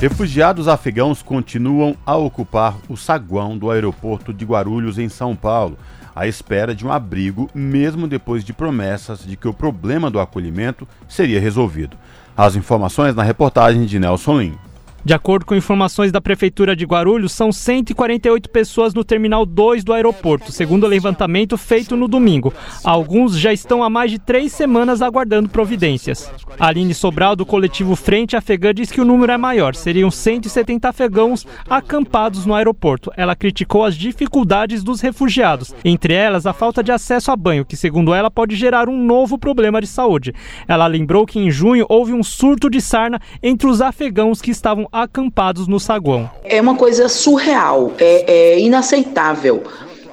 [0.00, 5.76] Refugiados afegãos continuam a ocupar o saguão do aeroporto de Guarulhos, em São Paulo,
[6.16, 10.88] à espera de um abrigo, mesmo depois de promessas de que o problema do acolhimento
[11.06, 11.98] seria resolvido.
[12.34, 14.69] As informações na reportagem de Nelson Lim.
[15.02, 19.94] De acordo com informações da Prefeitura de Guarulhos, são 148 pessoas no Terminal 2 do
[19.94, 22.52] aeroporto, segundo o levantamento feito no domingo.
[22.84, 26.30] Alguns já estão há mais de três semanas aguardando providências.
[26.58, 31.46] Aline Sobral, do coletivo Frente Afegã, diz que o número é maior, seriam 170 afegãos
[31.68, 33.10] acampados no aeroporto.
[33.16, 37.76] Ela criticou as dificuldades dos refugiados, entre elas a falta de acesso a banho, que,
[37.76, 40.34] segundo ela, pode gerar um novo problema de saúde.
[40.68, 44.89] Ela lembrou que em junho houve um surto de sarna entre os afegãos que estavam
[44.92, 46.30] acampados no saguão.
[46.44, 49.62] É uma coisa surreal, é, é inaceitável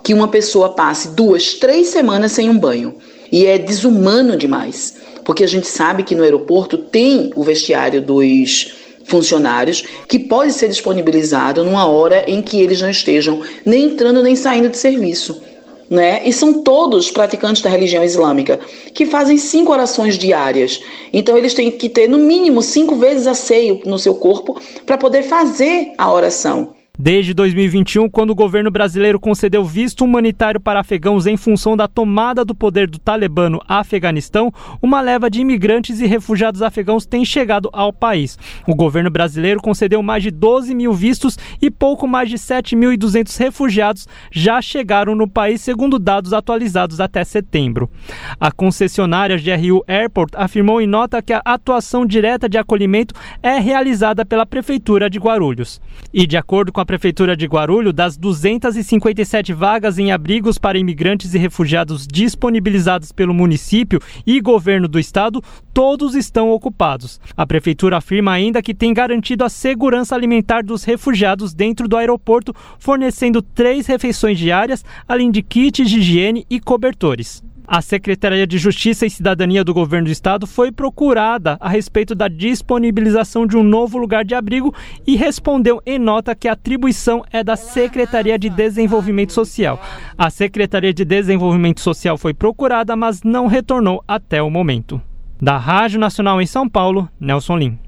[0.04, 2.96] que uma pessoa passe duas, três semanas sem um banho.
[3.32, 8.74] E é desumano demais, porque a gente sabe que no aeroporto tem o vestiário dos
[9.04, 14.36] funcionários que pode ser disponibilizado numa hora em que eles não estejam nem entrando nem
[14.36, 15.42] saindo de serviço
[15.90, 16.22] né?
[16.28, 18.60] E são todos praticantes da religião islâmica
[18.94, 20.82] que fazem cinco orações diárias.
[21.12, 25.24] Então eles têm que ter no mínimo cinco vezes asseio no seu corpo para poder
[25.24, 26.77] fazer a oração.
[27.00, 32.44] Desde 2021, quando o governo brasileiro concedeu visto humanitário para afegãos em função da tomada
[32.44, 37.70] do poder do Talibã no Afeganistão, uma leva de imigrantes e refugiados afegãos tem chegado
[37.72, 38.36] ao país.
[38.68, 44.08] O governo brasileiro concedeu mais de 12 mil vistos e pouco mais de 7.200 refugiados
[44.32, 47.92] já chegaram no país, segundo dados atualizados até setembro.
[48.40, 54.26] A concessionária GRU Airport afirmou em nota que a atuação direta de acolhimento é realizada
[54.26, 55.80] pela Prefeitura de Guarulhos.
[56.12, 61.34] E, de acordo com a Prefeitura de Guarulhos, das 257 vagas em abrigos para imigrantes
[61.34, 67.20] e refugiados disponibilizadas pelo município e governo do estado, todos estão ocupados.
[67.36, 72.56] A Prefeitura afirma ainda que tem garantido a segurança alimentar dos refugiados dentro do aeroporto,
[72.80, 77.44] fornecendo três refeições diárias, além de kits de higiene e cobertores.
[77.68, 82.30] A Secretaria de Justiça e Cidadania do Governo do Estado foi procurada a respeito da
[82.30, 84.74] disponibilização de um novo lugar de abrigo
[85.06, 89.82] e respondeu em nota que a atribuição é da Secretaria de Desenvolvimento Social.
[90.18, 95.02] A Secretaria de Desenvolvimento Social foi procurada, mas não retornou até o momento.
[95.42, 97.80] Da Rádio Nacional em São Paulo, Nelson Lim.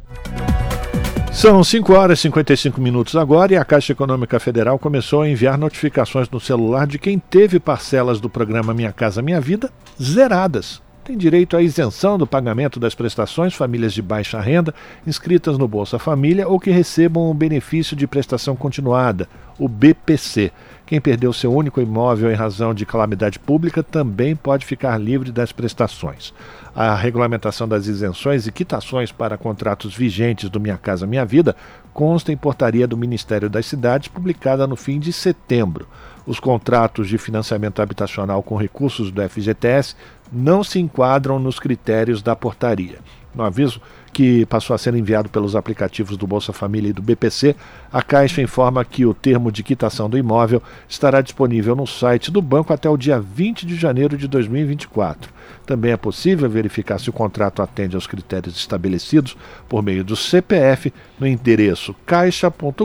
[1.31, 5.57] São 5 horas e 55 minutos agora e a Caixa Econômica Federal começou a enviar
[5.57, 9.71] notificações no celular de quem teve parcelas do programa Minha Casa Minha Vida
[10.01, 10.81] zeradas.
[11.03, 14.75] Tem direito à isenção do pagamento das prestações famílias de baixa renda
[15.07, 19.27] inscritas no Bolsa Família ou que recebam o benefício de prestação continuada,
[19.57, 20.51] o BPC.
[20.89, 25.51] Quem perdeu seu único imóvel em razão de calamidade pública também pode ficar livre das
[25.51, 26.33] prestações.
[26.75, 31.55] A regulamentação das isenções e quitações para contratos vigentes do Minha Casa Minha Vida
[31.93, 35.87] consta em portaria do Ministério das Cidades, publicada no fim de setembro.
[36.29, 39.95] Os contratos de financiamento habitacional com recursos do FGTS
[40.31, 42.99] não se enquadram nos critérios da portaria.
[43.33, 43.81] No aviso
[44.13, 47.55] que passou a ser enviado pelos aplicativos do Bolsa Família e do BPC,
[47.91, 52.43] a Caixa informa que o termo de quitação do imóvel estará disponível no site do
[52.43, 55.33] banco até o dia 20 de janeiro de 2024.
[55.65, 59.35] Também é possível verificar se o contrato atende aos critérios estabelecidos
[59.67, 62.83] por meio do CPF no endereço caixa.gov.br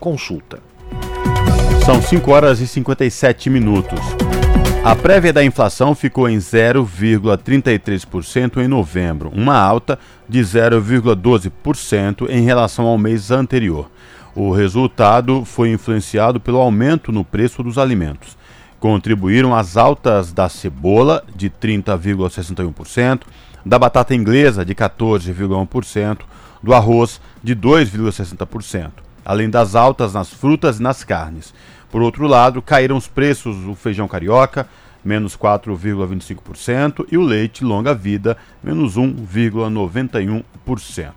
[0.00, 0.73] consulta.
[1.84, 4.00] São 5 horas e 57 minutos.
[4.82, 12.86] A prévia da inflação ficou em 0,33% em novembro, uma alta de 0,12% em relação
[12.86, 13.90] ao mês anterior.
[14.34, 18.34] O resultado foi influenciado pelo aumento no preço dos alimentos.
[18.80, 23.24] Contribuíram as altas da cebola, de 30,61%,
[23.64, 26.20] da batata inglesa, de 14,1%,
[26.62, 31.54] do arroz, de 2,60%, além das altas nas frutas e nas carnes.
[31.90, 34.68] Por outro lado, caíram os preços do feijão carioca,
[35.04, 41.12] menos 4,25%, e o leite longa-vida, menos 1,91%.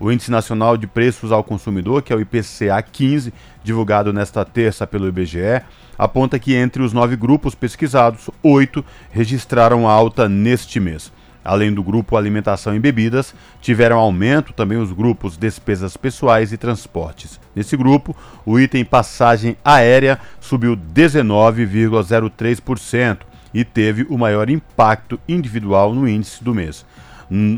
[0.00, 3.32] O Índice Nacional de Preços ao Consumidor, que é o IPCA 15,
[3.64, 5.62] divulgado nesta terça pelo IBGE,
[5.98, 11.12] aponta que entre os nove grupos pesquisados, oito registraram alta neste mês.
[11.48, 17.40] Além do grupo alimentação e bebidas, tiveram aumento também os grupos despesas pessoais e transportes.
[17.56, 23.20] Nesse grupo, o item passagem aérea subiu 19,03%
[23.54, 26.84] e teve o maior impacto individual no índice do mês.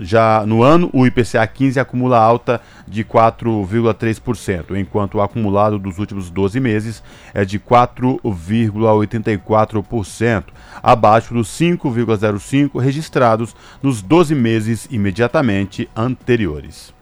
[0.03, 6.29] Já no ano, o IPCA 15 acumula alta de 4,3%, enquanto o acumulado dos últimos
[6.29, 7.01] 12 meses
[7.33, 10.45] é de 4,84%,
[10.83, 16.93] abaixo dos 5,05% registrados nos 12 meses imediatamente anteriores.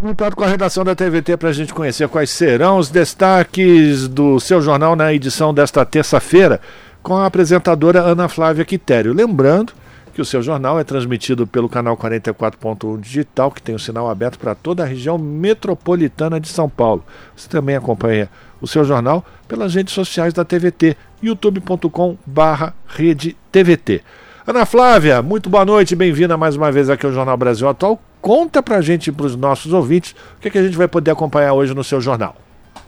[0.00, 4.40] Contato com a redação da TVT para a gente conhecer quais serão os destaques do
[4.40, 6.60] seu jornal na edição desta terça-feira,
[7.00, 9.14] com a apresentadora Ana Flávia Quitério.
[9.14, 9.72] Lembrando
[10.12, 14.36] que o seu jornal é transmitido pelo canal 44.1 Digital, que tem o sinal aberto
[14.36, 17.04] para toda a região metropolitana de São Paulo.
[17.36, 18.28] Você também acompanha
[18.60, 24.02] o seu jornal pelas redes sociais da TVT, youtube.com/rede TVT.
[24.44, 28.02] Ana Flávia, muito boa noite, bem-vinda mais uma vez aqui ao Jornal Brasil Atual.
[28.20, 31.10] Conta pra gente e pros nossos ouvintes o que, é que a gente vai poder
[31.10, 32.36] acompanhar hoje no seu jornal.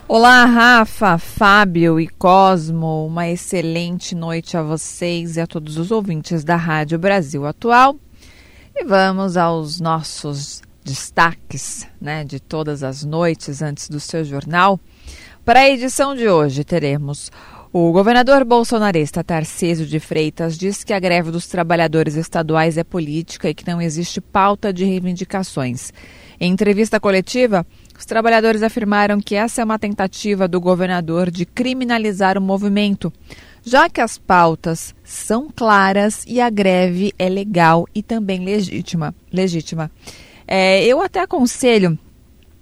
[0.09, 3.07] Olá, Rafa, Fábio e Cosmo.
[3.07, 7.97] Uma excelente noite a vocês e a todos os ouvintes da Rádio Brasil Atual.
[8.74, 14.81] E vamos aos nossos destaques né, de todas as noites antes do seu jornal.
[15.45, 17.31] Para a edição de hoje, teremos
[17.73, 23.49] o governador bolsonarista Tarcísio de Freitas diz que a greve dos trabalhadores estaduais é política
[23.49, 25.93] e que não existe pauta de reivindicações.
[26.41, 27.64] Em entrevista coletiva,
[27.97, 33.12] os trabalhadores afirmaram que essa é uma tentativa do governador de criminalizar o movimento,
[33.62, 39.14] já que as pautas são claras e a greve é legal e também legítima.
[39.33, 39.91] legítima.
[40.45, 41.97] É, eu até aconselho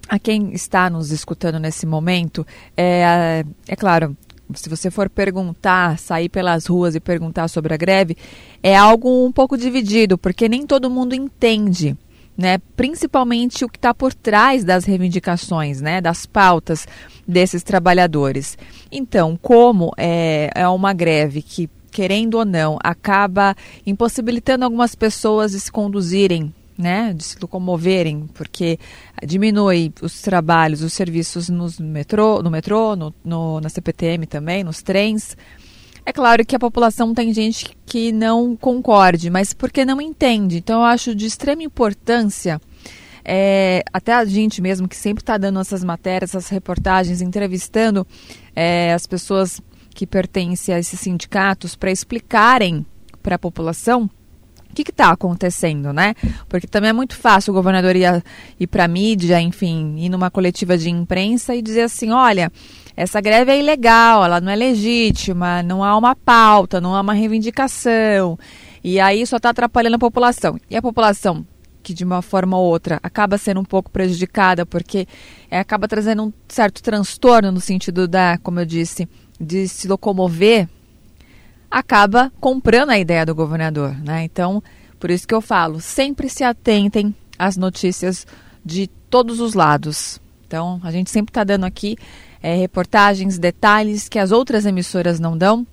[0.07, 2.47] a quem está nos escutando nesse momento,
[2.77, 4.17] é, é claro,
[4.55, 8.17] se você for perguntar, sair pelas ruas e perguntar sobre a greve,
[8.63, 11.97] é algo um pouco dividido, porque nem todo mundo entende.
[12.37, 16.87] Né, principalmente o que está por trás das reivindicações, né, das pautas
[17.27, 18.57] desses trabalhadores.
[18.93, 25.59] Então, como é, é uma greve que, querendo ou não, acaba impossibilitando algumas pessoas de
[25.59, 28.79] se conduzirem né, de se locomoverem, porque
[29.27, 34.81] diminui os trabalhos, os serviços nos metrô, no metrô, no, no, na CPTM também, nos
[34.81, 35.37] trens.
[36.07, 40.59] É claro que a população tem gente que não concorde, mas porque não entende.
[40.59, 42.61] Então eu acho de extrema importância,
[43.25, 48.07] é, até a gente mesmo que sempre está dando essas matérias, essas reportagens, entrevistando
[48.55, 49.61] é, as pessoas
[49.91, 52.87] que pertencem a esses sindicatos para explicarem
[53.21, 54.09] para a população
[54.71, 56.15] o que está acontecendo, né?
[56.49, 58.23] Porque também é muito fácil o governador ir,
[58.59, 62.53] ir para a mídia, enfim, ir numa coletiva de imprensa e dizer assim: olha,
[62.97, 67.13] essa greve é ilegal, ela não é legítima, não há uma pauta, não há uma
[67.13, 68.39] reivindicação.
[68.83, 70.59] E aí só está atrapalhando a população.
[70.69, 71.47] E a população,
[71.83, 75.07] que de uma forma ou outra acaba sendo um pouco prejudicada, porque
[75.51, 79.09] é, acaba trazendo um certo transtorno no sentido da, como eu disse,
[79.41, 80.69] de se locomover
[81.71, 84.25] acaba comprando a ideia do governador, né?
[84.25, 84.63] Então,
[84.99, 88.27] por isso que eu falo, sempre se atentem às notícias
[88.65, 90.21] de todos os lados.
[90.47, 91.97] Então, a gente sempre está dando aqui
[92.43, 95.67] é, reportagens, detalhes que as outras emissoras não dão,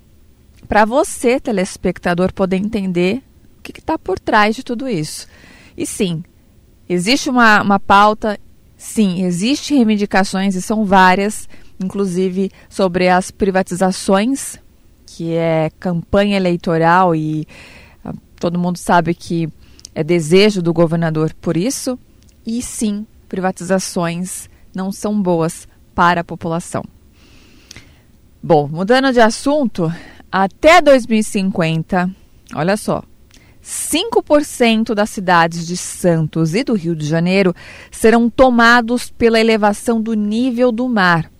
[0.67, 3.21] para você, telespectador, poder entender
[3.57, 5.27] o que está por trás de tudo isso.
[5.77, 6.23] E sim,
[6.89, 8.39] existe uma, uma pauta,
[8.75, 11.47] sim, existem reivindicações e são várias,
[11.79, 14.57] inclusive sobre as privatizações,
[15.05, 17.47] que é campanha eleitoral e
[18.03, 19.49] ah, todo mundo sabe que
[19.93, 21.97] é desejo do governador por isso.
[22.45, 26.83] E sim, privatizações não são boas para a população.
[28.43, 29.91] Bom, mudando de assunto,
[30.31, 32.09] até 2050,
[32.53, 33.03] olha só,
[33.63, 37.55] 5% das cidades de Santos e do Rio de Janeiro
[37.89, 41.31] serão tomados pela elevação do nível do mar.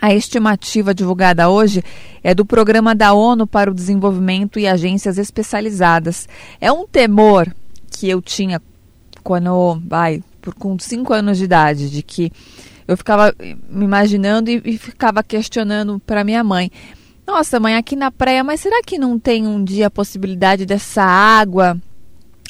[0.00, 1.82] A estimativa divulgada hoje
[2.22, 6.28] é do Programa da ONU para o Desenvolvimento e Agências Especializadas.
[6.60, 7.52] É um temor
[7.90, 8.60] que eu tinha
[9.22, 12.30] quando, vai, por com 5 anos de idade, de que
[12.86, 13.34] eu ficava
[13.68, 16.70] me imaginando e, e ficava questionando para minha mãe.
[17.26, 21.02] Nossa, mãe, aqui na praia, mas será que não tem um dia a possibilidade dessa
[21.02, 21.76] água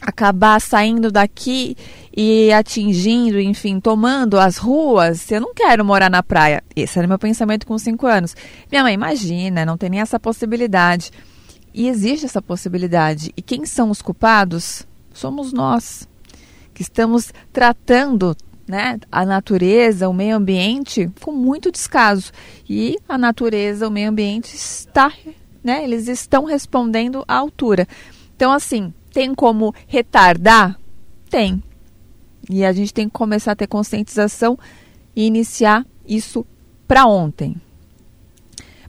[0.03, 1.77] acabar saindo daqui
[2.17, 5.31] e atingindo, enfim, tomando as ruas?
[5.31, 6.65] Eu não quero morar na praia.
[6.75, 8.35] Esse era meu pensamento com cinco anos.
[8.71, 11.11] Minha mãe, imagina, não tem nem essa possibilidade.
[11.75, 13.35] E existe essa possibilidade.
[13.37, 14.87] E quem são os culpados?
[15.13, 16.09] Somos nós,
[16.73, 18.35] que estamos tratando
[18.67, 22.33] né, a natureza, o meio ambiente com muito descaso.
[22.67, 25.13] E a natureza, o meio ambiente está,
[25.63, 27.87] né, eles estão respondendo à altura.
[28.35, 30.79] Então, assim, tem como retardar?
[31.29, 31.63] Tem.
[32.49, 34.59] E a gente tem que começar a ter conscientização
[35.15, 36.47] e iniciar isso
[36.87, 37.57] para ontem.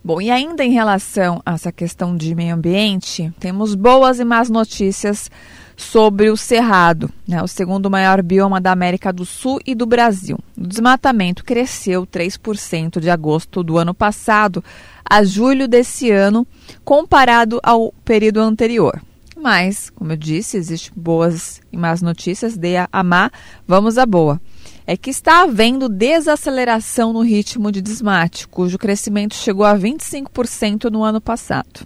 [0.04, 4.50] Bom, e ainda em relação a essa questão de meio ambiente, temos boas e más
[4.50, 5.30] notícias
[5.76, 10.40] sobre o Cerrado, né, o segundo maior bioma da América do Sul e do Brasil.
[10.58, 14.64] O desmatamento cresceu 3% de agosto do ano passado
[15.04, 16.48] a julho desse ano,
[16.84, 19.02] comparado ao período anterior.
[19.40, 23.32] Mas, como eu disse, existem boas e más notícias, dê a má,
[23.68, 24.42] vamos à boa.
[24.86, 31.04] É que está havendo desaceleração no ritmo de desmate, cujo crescimento chegou a 25% no
[31.04, 31.86] ano passado.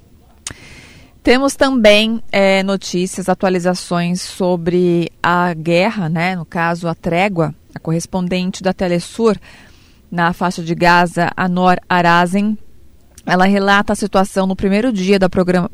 [1.22, 6.36] Temos também é, notícias, atualizações sobre a guerra, né?
[6.36, 9.38] no caso a trégua, a correspondente da Telesur
[10.10, 12.58] na faixa de Gaza, a Nor Arazen.
[13.26, 15.30] Ela relata a situação no primeiro dia da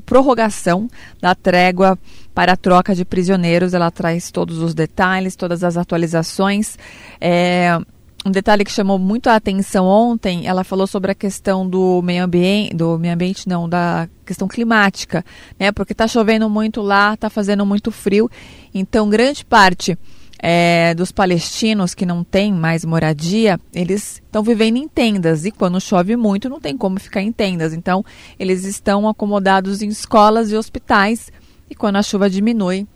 [0.05, 0.87] prorrogação
[1.21, 1.97] da trégua
[2.33, 3.73] para a troca de prisioneiros.
[3.73, 6.77] Ela traz todos os detalhes, todas as atualizações.
[7.21, 7.79] É,
[8.25, 12.23] um detalhe que chamou muito a atenção ontem, ela falou sobre a questão do meio
[12.23, 15.23] ambiente, do meio ambiente não, da questão climática,
[15.57, 15.71] né?
[15.71, 18.29] Porque está chovendo muito lá, está fazendo muito frio,
[18.73, 19.97] então grande parte
[20.39, 25.81] é, dos palestinos que não têm mais moradia, eles estão vivendo em tendas e quando
[25.81, 28.03] chove muito não tem como ficar em tendas, então
[28.39, 31.31] eles estão acomodados em escolas e hospitais
[31.69, 32.87] e quando a chuva diminui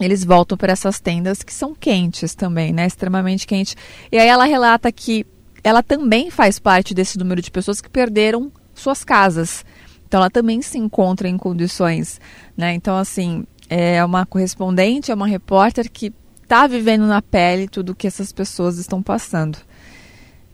[0.00, 2.86] eles voltam para essas tendas que são quentes também, né?
[2.86, 3.76] Extremamente quentes.
[4.10, 5.24] E aí ela relata que
[5.62, 9.64] ela também faz parte desse número de pessoas que perderam suas casas.
[10.06, 12.20] Então ela também se encontra em condições,
[12.56, 12.74] né?
[12.74, 16.12] Então assim, é uma correspondente, é uma repórter que
[16.54, 19.58] está vivendo na pele tudo que essas pessoas estão passando.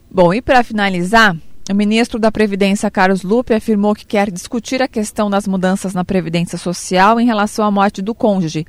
[0.09, 1.37] Bom, e para finalizar,
[1.69, 6.03] o ministro da Previdência, Carlos Lupe, afirmou que quer discutir a questão das mudanças na
[6.03, 8.65] Previdência Social em relação à morte do cônjuge.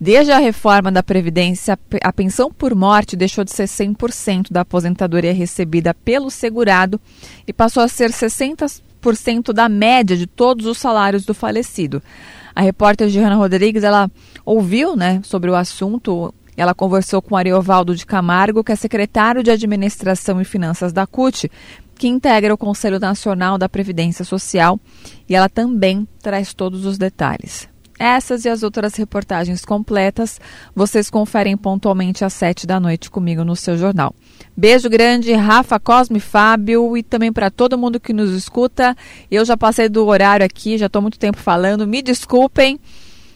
[0.00, 5.34] Desde a reforma da Previdência, a pensão por morte deixou de ser 100% da aposentadoria
[5.34, 7.00] recebida pelo segurado
[7.48, 12.00] e passou a ser 60% da média de todos os salários do falecido.
[12.54, 14.08] A repórter Giana Rodrigues, ela
[14.44, 19.50] ouviu né, sobre o assunto ela conversou com Ariovaldo de Camargo, que é secretário de
[19.50, 21.50] Administração e Finanças da CUT,
[21.96, 24.78] que integra o Conselho Nacional da Previdência Social,
[25.28, 27.68] e ela também traz todos os detalhes.
[27.98, 30.38] Essas e as outras reportagens completas
[30.74, 34.14] vocês conferem pontualmente às sete da noite comigo no seu jornal.
[34.54, 38.94] Beijo grande, Rafa, Cosme, Fábio e também para todo mundo que nos escuta.
[39.30, 42.78] Eu já passei do horário aqui, já estou muito tempo falando, me desculpem.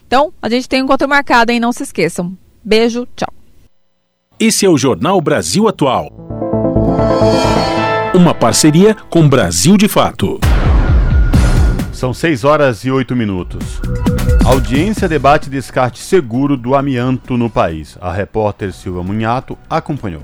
[0.05, 1.59] Então, a gente tem um encontro marcado, hein?
[1.59, 2.37] Não se esqueçam.
[2.63, 3.33] Beijo, tchau.
[4.39, 6.11] Esse é o Jornal Brasil Atual.
[8.13, 10.39] Uma parceria com Brasil de Fato.
[11.91, 13.81] São 6 horas e 8 minutos.
[14.45, 17.97] audiência debate descarte seguro do amianto no país.
[17.99, 20.23] A repórter Silva Munhato acompanhou.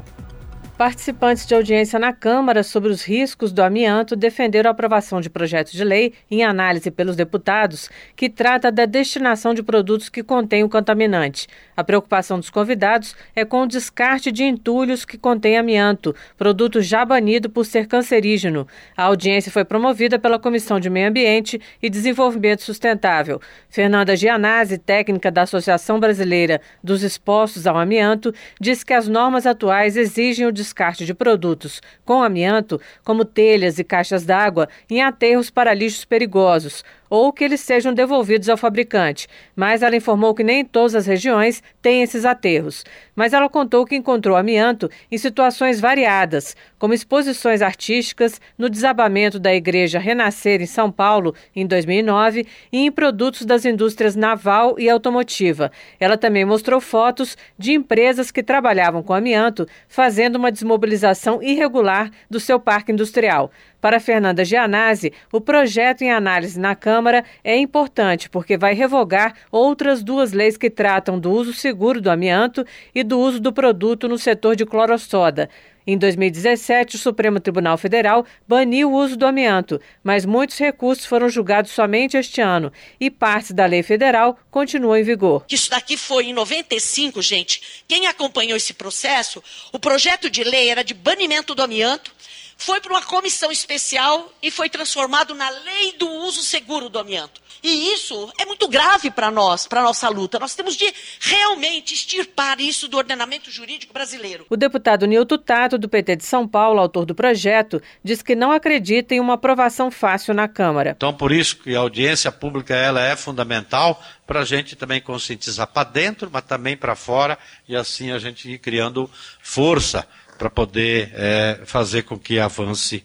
[0.78, 5.72] Participantes de audiência na Câmara sobre os riscos do amianto defenderam a aprovação de projeto
[5.72, 10.70] de lei em análise pelos deputados que trata da destinação de produtos que contêm o
[10.70, 11.48] contaminante.
[11.78, 17.06] A preocupação dos convidados é com o descarte de entulhos que contêm amianto, produto já
[17.06, 18.68] banido por ser cancerígeno.
[18.98, 23.40] A audiência foi promovida pela Comissão de Meio Ambiente e Desenvolvimento Sustentável.
[23.70, 29.95] Fernanda Gianazzi, técnica da Associação Brasileira dos Expostos ao Amianto, diz que as normas atuais
[29.95, 35.76] exigem o descarte de produtos com amianto, como telhas e caixas d'água, em aterros para
[35.76, 40.96] lixos perigosos, ou que eles sejam devolvidos ao fabricante, mas ela informou que nem todas
[40.96, 42.84] as regiões têm esses aterros.
[43.18, 49.56] Mas ela contou que encontrou amianto em situações variadas, como exposições artísticas, no desabamento da
[49.56, 55.72] igreja Renascer em São Paulo em 2009 e em produtos das indústrias naval e automotiva.
[55.99, 62.39] Ela também mostrou fotos de empresas que trabalhavam com amianto fazendo uma desmobilização irregular do
[62.39, 63.52] seu parque industrial.
[63.80, 70.03] Para Fernanda Gianazzi, o projeto em análise na Câmara é importante porque vai revogar outras
[70.03, 74.20] duas leis que tratam do uso seguro do amianto e do uso do produto no
[74.20, 75.50] setor de clorossoda.
[75.90, 81.30] Em 2017, o Supremo Tribunal Federal baniu o uso do amianto, mas muitos recursos foram
[81.30, 85.46] julgados somente este ano e partes da lei federal continuam em vigor.
[85.50, 87.84] Isso daqui foi em 95, gente.
[87.88, 92.12] Quem acompanhou esse processo, o projeto de lei era de banimento do amianto
[92.58, 97.40] foi para uma comissão especial e foi transformado na lei do uso seguro do amianto.
[97.64, 100.40] E isso é muito grave para nós, para a nossa luta.
[100.40, 104.46] Nós temos de realmente extirpar isso do ordenamento jurídico brasileiro.
[104.50, 108.52] O deputado Nilton Tato, do PT de São Paulo, autor do projeto, diz que não
[108.52, 110.94] acredita em uma aprovação fácil na Câmara.
[110.96, 115.68] Então, por isso que a audiência pública ela é fundamental para a gente também conscientizar
[115.68, 119.10] para dentro, mas também para fora, e assim a gente ir criando
[119.42, 123.03] força para poder é, fazer com que avance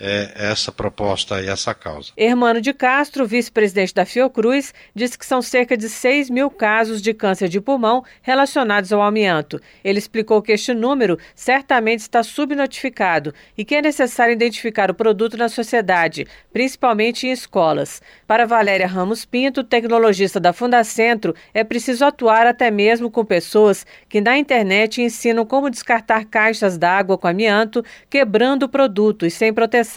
[0.00, 2.12] é, essa proposta e essa causa.
[2.16, 7.12] Hermano de Castro, vice-presidente da Fiocruz, disse que são cerca de 6 mil casos de
[7.12, 9.60] câncer de pulmão relacionados ao amianto.
[9.84, 15.36] Ele explicou que este número certamente está subnotificado e que é necessário identificar o produto
[15.36, 18.00] na sociedade, principalmente em escolas.
[18.26, 24.20] Para Valéria Ramos Pinto, tecnologista da Fundacentro, é preciso atuar até mesmo com pessoas que
[24.20, 29.89] na internet ensinam como descartar caixas d'água com amianto, quebrando o produto e sem proteção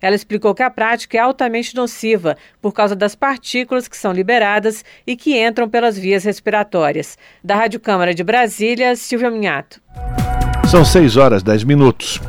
[0.00, 4.84] ela explicou que a prática é altamente nociva por causa das partículas que são liberadas
[5.06, 7.16] e que entram pelas vias respiratórias.
[7.42, 9.80] Da Rádio Câmara de Brasília, Silvia Minhato.
[10.68, 12.20] São 6 horas 10 minutos.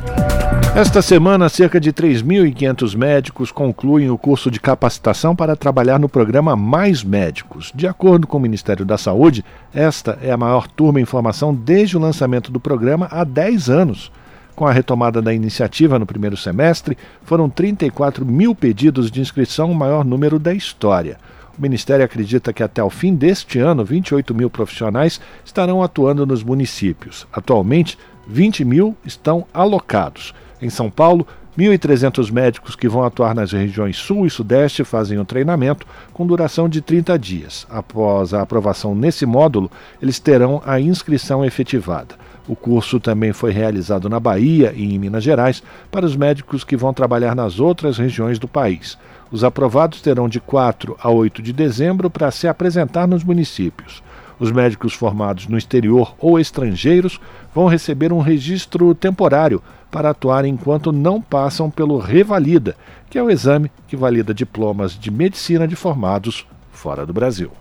[0.74, 6.56] Esta semana, cerca de 3.500 médicos concluem o curso de capacitação para trabalhar no programa
[6.56, 7.70] Mais Médicos.
[7.74, 9.44] De acordo com o Ministério da Saúde,
[9.74, 14.10] esta é a maior turma em formação desde o lançamento do programa há 10 anos.
[14.54, 19.74] Com a retomada da iniciativa no primeiro semestre, foram 34 mil pedidos de inscrição, o
[19.74, 21.18] maior número da história.
[21.58, 26.42] O Ministério acredita que até o fim deste ano, 28 mil profissionais estarão atuando nos
[26.42, 27.26] municípios.
[27.32, 30.34] Atualmente, 20 mil estão alocados.
[30.60, 31.26] Em São Paulo,
[31.56, 36.26] 1.300 médicos que vão atuar nas regiões Sul e Sudeste fazem o um treinamento com
[36.26, 37.66] duração de 30 dias.
[37.68, 39.70] Após a aprovação nesse módulo,
[40.00, 42.14] eles terão a inscrição efetivada.
[42.48, 46.76] O curso também foi realizado na Bahia e em Minas Gerais para os médicos que
[46.76, 48.96] vão trabalhar nas outras regiões do país.
[49.30, 54.02] Os aprovados terão de 4 a 8 de dezembro para se apresentar nos municípios.
[54.40, 57.20] Os médicos formados no exterior ou estrangeiros
[57.54, 59.62] vão receber um registro temporário
[59.92, 62.74] para atuar enquanto não passam pelo Revalida,
[63.10, 67.52] que é o exame que valida diplomas de medicina de formados fora do Brasil.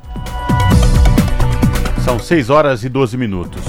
[2.06, 3.62] São 6 horas e 12 minutos.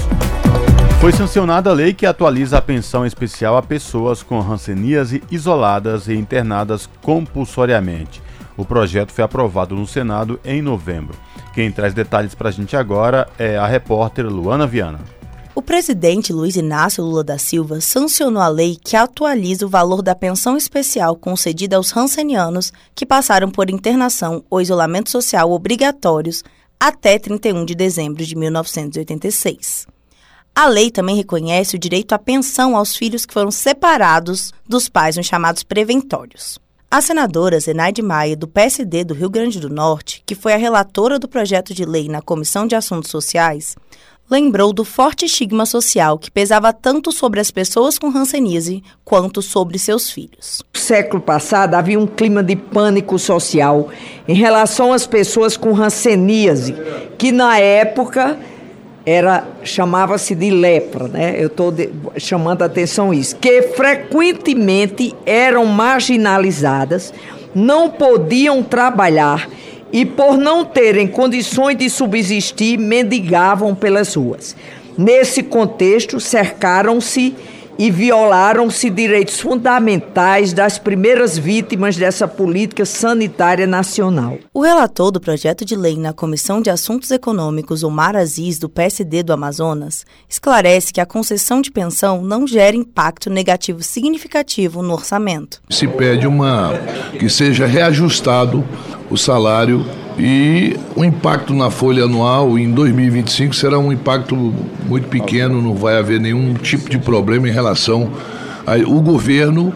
[1.01, 6.13] Foi sancionada a lei que atualiza a pensão especial a pessoas com hanseníase isoladas e
[6.13, 8.23] internadas compulsoriamente.
[8.55, 11.17] O projeto foi aprovado no Senado em novembro.
[11.53, 14.99] Quem traz detalhes para a gente agora é a repórter Luana Viana.
[15.55, 20.15] O presidente Luiz Inácio Lula da Silva sancionou a lei que atualiza o valor da
[20.15, 26.43] pensão especial concedida aos rancenianos que passaram por internação ou isolamento social obrigatórios
[26.79, 29.85] até 31 de dezembro de 1986.
[30.55, 35.17] A lei também reconhece o direito à pensão aos filhos que foram separados dos pais
[35.17, 36.57] nos chamados preventórios.
[36.89, 41.17] A senadora Zenaide Maia, do PSD do Rio Grande do Norte, que foi a relatora
[41.17, 43.75] do projeto de lei na Comissão de Assuntos Sociais,
[44.29, 49.77] lembrou do forte estigma social que pesava tanto sobre as pessoas com hanseníase quanto sobre
[49.77, 50.63] seus filhos.
[50.73, 53.89] No século passado havia um clima de pânico social
[54.27, 56.75] em relação às pessoas com hanseníase,
[57.17, 58.37] que na época
[59.05, 61.35] era chamava-se de lepra, né?
[61.37, 61.73] Eu estou
[62.17, 67.13] chamando a atenção isso, que frequentemente eram marginalizadas,
[67.53, 69.49] não podiam trabalhar
[69.93, 74.55] e por não terem condições de subsistir mendigavam pelas ruas.
[74.97, 77.35] Nesse contexto, cercaram-se
[77.77, 84.37] e violaram-se direitos fundamentais das primeiras vítimas dessa política sanitária nacional.
[84.53, 89.23] O relator do projeto de lei na Comissão de Assuntos Econômicos, Omar Aziz, do PSD
[89.23, 95.61] do Amazonas, esclarece que a concessão de pensão não gera impacto negativo significativo no orçamento.
[95.69, 96.73] Se pede uma
[97.19, 98.63] que seja reajustado
[99.09, 99.85] o salário
[100.17, 104.35] e o impacto na folha anual em 2025 será um impacto
[104.85, 109.73] muito pequeno, não vai haver nenhum tipo de problema em relação ao governo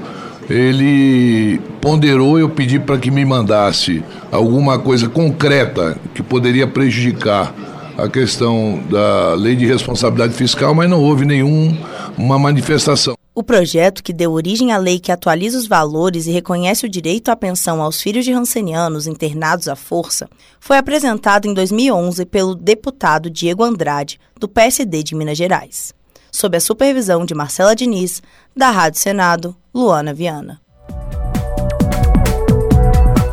[0.49, 7.53] ele ponderou eu pedi para que me mandasse alguma coisa concreta que poderia prejudicar
[7.97, 13.15] a questão da lei de responsabilidade fiscal, mas não houve nenhuma manifestação.
[13.33, 17.29] O projeto, que deu origem à lei que atualiza os valores e reconhece o direito
[17.29, 20.27] à pensão aos filhos de rancenianos internados à força,
[20.59, 25.96] foi apresentado em 2011 pelo deputado Diego Andrade, do PSD de Minas Gerais.
[26.31, 28.21] Sob a supervisão de Marcela Diniz,
[28.55, 30.61] da Rádio Senado, Luana Viana.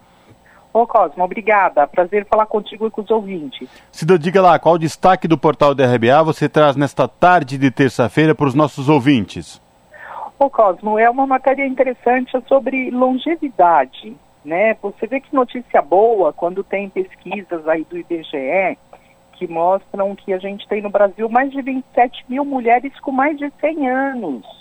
[0.73, 1.85] Ô Cosmo, obrigada.
[1.85, 3.69] Prazer falar contigo e com os ouvintes.
[3.91, 7.69] Cida, diga lá, qual o destaque do portal da RBA você traz nesta tarde de
[7.69, 9.61] terça-feira para os nossos ouvintes?
[10.39, 14.75] Ô Cosmo, é uma matéria interessante sobre longevidade né?
[14.81, 18.77] Você vê que notícia boa quando tem pesquisas aí do IBGE
[19.33, 23.37] que mostram que a gente tem no Brasil mais de 27 mil mulheres com mais
[23.37, 24.60] de 100 anos.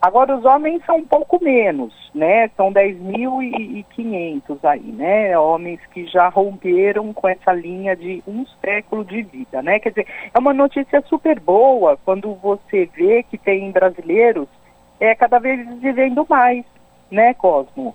[0.00, 2.48] Agora, os homens são um pouco menos, né?
[2.56, 5.38] São 10.500 aí, né?
[5.38, 9.78] Homens que já romperam com essa linha de um século de vida, né?
[9.78, 14.46] Quer dizer, é uma notícia super boa quando você vê que tem brasileiros
[15.00, 16.64] é, cada vez vivendo mais,
[17.10, 17.94] né, Cosmo?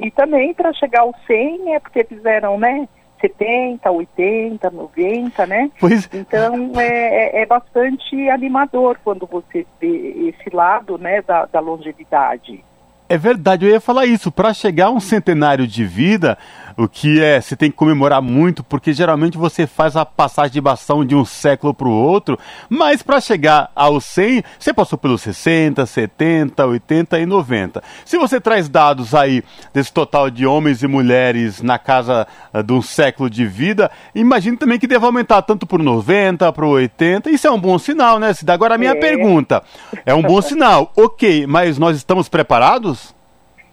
[0.00, 2.88] E também para chegar aos 100 é porque fizeram, né?
[3.22, 5.70] 70, 80, 90, né?
[5.80, 6.08] Pois...
[6.12, 12.62] Então é, é, é bastante animador quando você vê esse lado né, da, da longevidade.
[13.08, 14.32] É verdade, eu ia falar isso.
[14.32, 16.38] Para chegar a um centenário de vida,
[16.76, 20.60] o que é, você tem que comemorar muito, porque geralmente você faz a passagem de
[20.60, 22.38] bastão de um século para o outro,
[22.68, 27.82] mas para chegar aos 100, você passou pelos 60, 70, 80 e 90.
[28.04, 29.42] Se você traz dados aí
[29.72, 34.56] desse total de homens e mulheres na casa uh, de um século de vida, imagino
[34.56, 37.30] também que deve aumentar tanto para 90, para 80.
[37.30, 38.52] Isso é um bom sinal, né, Cida?
[38.52, 38.94] Agora a minha é.
[38.94, 39.62] pergunta,
[40.04, 43.14] é um bom sinal, ok, mas nós estamos preparados?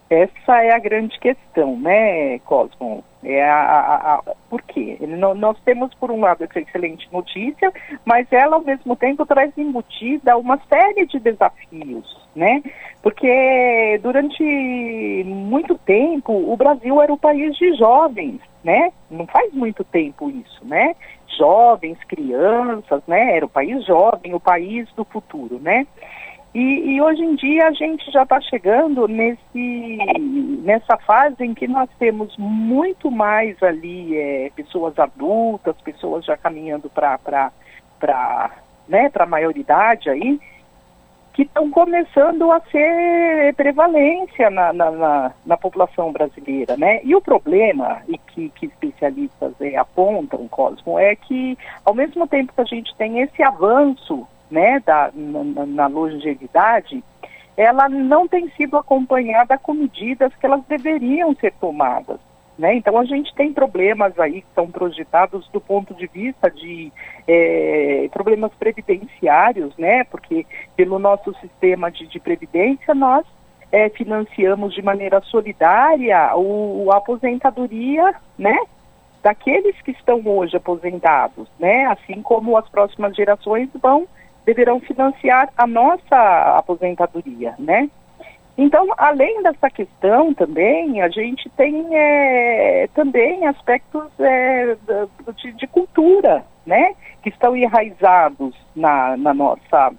[0.09, 3.03] Essa é a grande questão, né, Cosmo?
[3.23, 4.97] É a, a, a, por quê?
[5.37, 7.71] Nós temos, por um lado, essa excelente notícia,
[8.05, 12.63] mas ela, ao mesmo tempo, traz embutida uma série de desafios, né?
[13.03, 18.91] Porque durante muito tempo, o Brasil era o país de jovens, né?
[19.11, 20.95] Não faz muito tempo isso, né?
[21.37, 23.35] Jovens, crianças, né?
[23.35, 25.85] Era o país jovem, o país do futuro, né?
[26.53, 29.97] E, e, hoje em dia a gente já está chegando nesse,
[30.63, 36.89] nessa fase em que nós temos muito mais ali é, pessoas adultas, pessoas já caminhando
[36.89, 37.51] para
[38.87, 40.39] né, a maioridade aí,
[41.33, 46.99] que estão começando a ser prevalência na, na, na, na, população brasileira, né?
[47.03, 52.51] E o problema, e que, que especialistas é, apontam, Cosmo, é que ao mesmo tempo
[52.51, 57.03] que a gente tem esse avanço né, da, na, na longevidade,
[57.55, 62.19] ela não tem sido acompanhada com medidas que elas deveriam ser tomadas.
[62.59, 62.75] Né?
[62.75, 66.91] Então a gente tem problemas aí que são projetados do ponto de vista de
[67.25, 70.03] é, problemas previdenciários, né?
[70.03, 70.45] Porque
[70.75, 73.25] pelo nosso sistema de, de previdência nós
[73.71, 78.57] é, financiamos de maneira solidária o, a aposentadoria, né?
[79.23, 81.85] Daqueles que estão hoje aposentados, né?
[81.85, 84.05] Assim como as próximas gerações vão
[84.49, 87.87] deverão financiar a nossa aposentadoria, né?
[88.57, 94.75] Então, além dessa questão também, a gente tem é, também aspectos é,
[95.37, 96.93] de, de, cultura, né?
[97.21, 99.93] Que estão enraizados na, na nossa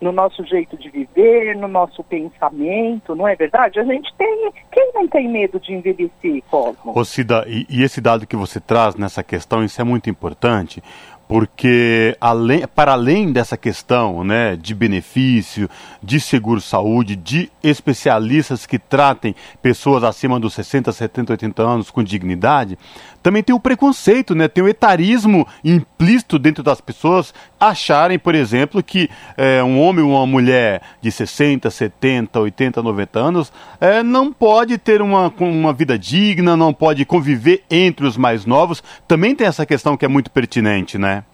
[0.00, 3.78] no nosso jeito de viver, no nosso pensamento, não é verdade?
[3.78, 4.50] A gente tem.
[4.72, 6.98] Quem não tem medo de envelhecer, Cosmo?
[6.98, 10.82] Ô Cida, e, e esse dado que você traz nessa questão, isso é muito importante,
[11.30, 15.70] porque além, para além dessa questão né, de benefício,
[16.02, 19.32] de seguro-saúde, de especialistas que tratem
[19.62, 22.76] pessoas acima dos 60, 70, 80 anos com dignidade,
[23.22, 28.82] também tem o preconceito, né, tem o etarismo implícito dentro das pessoas acharem, por exemplo,
[28.82, 34.32] que é, um homem ou uma mulher de 60, 70, 80, 90 anos é, não
[34.32, 38.82] pode ter uma, uma vida digna, não pode conviver entre os mais novos.
[39.06, 41.24] Também tem essa questão que é muito pertinente, né?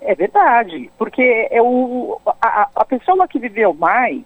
[0.00, 4.22] É verdade, porque é o, a, a pessoa que viveu mais,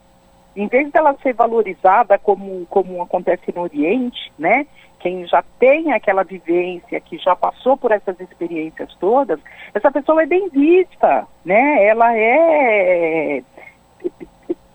[0.55, 4.67] em vez dela ser valorizada como, como acontece no Oriente, né?
[5.01, 9.41] Quem já tem aquela vivência, que já passou por essas experiências todas,
[9.75, 11.85] essa pessoa é bem vista, né?
[11.85, 13.43] Ela é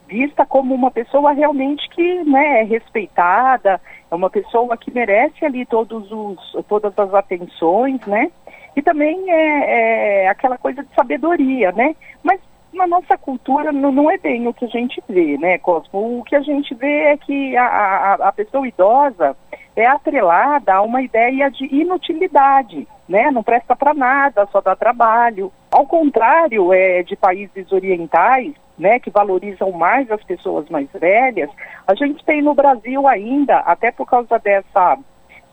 [0.08, 5.66] vista como uma pessoa realmente que né, é respeitada, é uma pessoa que merece ali
[5.66, 8.32] todos os, todas as atenções, né?
[8.76, 11.96] E também é, é aquela coisa de sabedoria, né?
[12.24, 12.40] Mas
[12.74, 16.20] na nossa cultura não, não, é bem o que a gente vê, né, Cosmo?
[16.20, 19.36] O que a gente vê é que a, a, a pessoa idosa
[19.76, 23.30] é atrelada a uma ideia de inutilidade, né?
[23.32, 25.52] Não presta para nada, só dá trabalho.
[25.72, 31.50] Ao contrário é, de países orientais, né, que valorizam mais as pessoas mais velhas,
[31.88, 34.98] a gente tem no Brasil ainda, até por causa dessa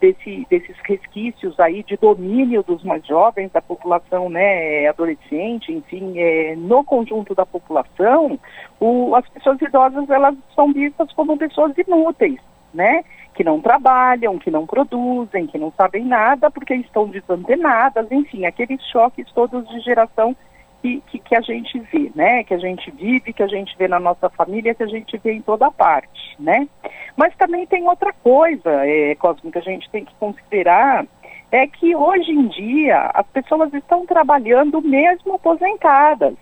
[0.01, 6.57] desse, desses resquícios aí de domínio dos mais jovens, da população né, adolescente, enfim, é,
[6.57, 8.39] no conjunto da população,
[8.81, 12.41] o, as pessoas idosas elas são vistas como pessoas inúteis,
[12.73, 13.05] né?
[13.35, 18.83] Que não trabalham, que não produzem, que não sabem nada porque estão desantenadas, enfim, aqueles
[18.91, 20.37] choques todos de geração
[20.83, 22.43] que, que, que, a gente vê, né?
[22.43, 25.33] Que a gente vive, que a gente vê na nossa família, que a gente vê
[25.33, 26.69] em toda parte, né?
[27.17, 31.07] Mas também tem outra coisa, é, Cosmo, que a gente tem que considerar,
[31.53, 36.35] é que hoje em dia as pessoas estão trabalhando mesmo aposentadas.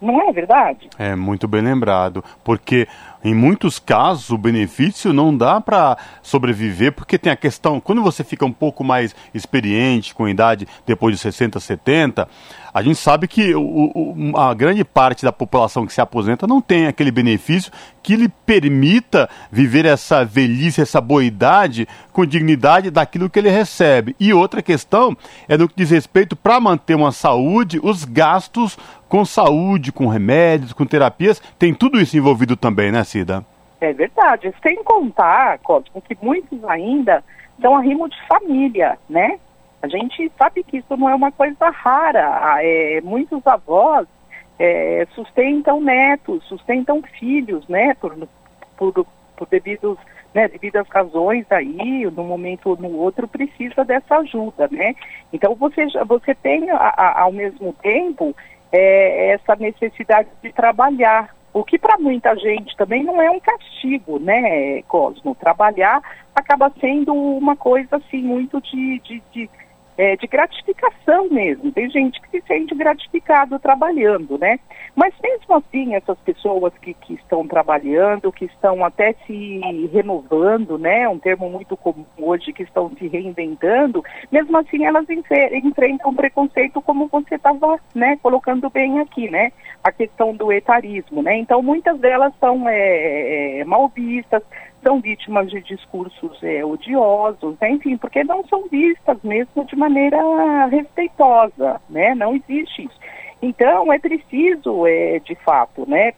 [0.00, 0.88] Não é verdade?
[0.96, 2.86] É muito bem lembrado, porque
[3.22, 8.22] em muitos casos o benefício não dá para sobreviver, porque tem a questão, quando você
[8.22, 12.28] fica um pouco mais experiente, com idade depois de 60, 70,
[12.72, 16.60] a gente sabe que o, o, a grande parte da população que se aposenta não
[16.60, 17.72] tem aquele benefício
[18.02, 24.14] que lhe permita viver essa velhice, essa boa idade com dignidade daquilo que ele recebe.
[24.18, 25.16] E outra questão
[25.48, 28.78] é no que diz respeito para manter uma saúde, os gastos
[29.08, 33.44] com saúde, com remédios, com terapias, tem tudo isso envolvido também, né, Cida?
[33.80, 34.52] É verdade.
[34.62, 37.22] Sem contar, Cosmo, que muitos ainda
[37.60, 39.38] são arrimo de família, né?
[39.82, 42.58] A gente sabe que isso não é uma coisa rara.
[42.62, 44.06] É, muitos avós
[44.58, 47.94] é, sustentam netos, sustentam filhos, né?
[47.94, 48.16] Por,
[48.76, 49.06] por,
[49.36, 49.96] por devidos,
[50.34, 54.94] né, devidas razões aí, num momento ou no outro, precisa dessa ajuda, né?
[55.32, 58.34] Então você, você tem, a, a, ao mesmo tempo,
[58.72, 64.18] é, essa necessidade de trabalhar, o que para muita gente também não é um castigo,
[64.18, 65.34] né, Cosmo?
[65.34, 66.02] Trabalhar
[66.34, 69.50] acaba sendo uma coisa assim muito de, de, de
[69.98, 71.72] é, de gratificação mesmo.
[71.72, 74.60] Tem gente que se sente gratificado trabalhando, né?
[74.94, 79.60] Mas mesmo assim, essas pessoas que, que estão trabalhando, que estão até se
[79.92, 81.08] renovando, né?
[81.08, 87.08] Um termo muito comum hoje, que estão se reinventando, mesmo assim elas enfrentam preconceito como
[87.08, 89.50] você estava né, colocando bem aqui, né?
[89.82, 91.36] A questão do etarismo, né?
[91.38, 94.42] Então muitas delas são é, é, mal vistas,
[94.82, 100.18] são vítimas de discursos é, odiosos, enfim, porque não são vistas mesmo de maneira
[100.66, 102.14] respeitosa, né?
[102.14, 102.98] Não existe isso.
[103.42, 106.12] Então é preciso, é, de fato, né,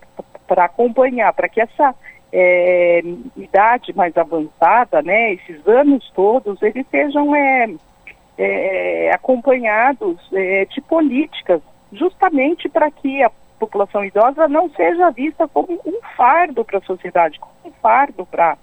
[0.47, 1.95] para acompanhar, para que essa
[2.33, 3.03] é,
[3.37, 7.69] idade mais avançada, né, esses anos todos, eles sejam é,
[8.39, 11.61] é, acompanhados é, de políticas,
[11.93, 13.31] justamente para que a
[13.61, 18.57] população idosa não seja vista como um fardo para a sociedade, como um fardo para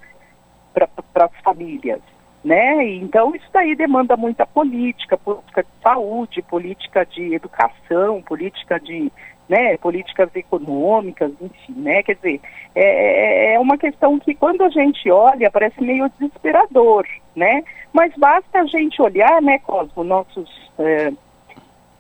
[0.74, 0.90] pra,
[1.26, 2.02] as famílias.
[2.44, 2.86] Né?
[2.96, 9.12] Então isso daí demanda muita política, política de saúde, política de educação, política de
[9.50, 12.04] né, políticas econômicas, enfim, né?
[12.04, 12.42] Quer dizer,
[12.76, 17.64] é, é, é uma questão que quando a gente olha parece meio desesperador, né?
[17.94, 21.14] Mas basta a gente olhar, né, Cosmo, nossos é,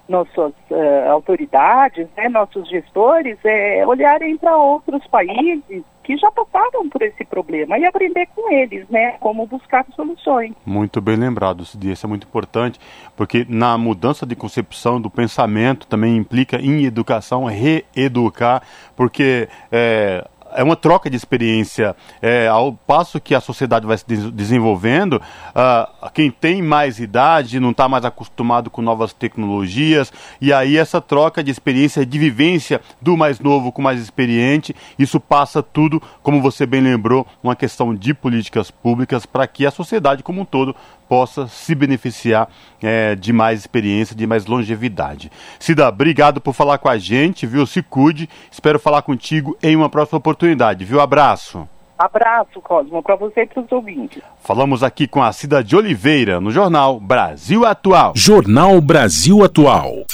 [0.07, 7.01] nossas uh, autoridades, né, nossos gestores, é, olharem para outros países que já passaram por
[7.01, 10.53] esse problema e aprender com eles, né, como buscar soluções.
[10.65, 12.79] Muito bem lembrado, isso é muito importante,
[13.15, 18.63] porque na mudança de concepção do pensamento também implica em educação reeducar,
[18.95, 20.25] porque é,
[20.57, 21.95] é uma troca de experiência.
[22.19, 27.69] É, ao passo que a sociedade vai se desenvolvendo, uh, quem tem mais idade não
[27.69, 30.11] está mais acostumado com novas tecnologias,
[30.41, 34.75] e aí essa troca de experiência, de vivência do mais novo com o mais experiente,
[34.97, 39.71] isso passa tudo, como você bem lembrou, uma questão de políticas públicas para que a
[39.71, 40.75] sociedade como um todo
[41.07, 42.49] possa se beneficiar
[42.81, 45.31] é, de mais experiência, de mais longevidade.
[45.59, 47.65] Cida, obrigado por falar com a gente, viu?
[47.65, 48.29] Se cuide.
[48.51, 50.99] Espero falar contigo em uma próxima oportunidade, viu?
[50.99, 51.67] Abraço.
[51.97, 54.21] Abraço, Cosmo, para você e para os ouvintes.
[54.43, 58.13] Falamos aqui com a Cida de Oliveira, no jornal Brasil Atual.
[58.15, 60.05] Jornal Brasil Atual.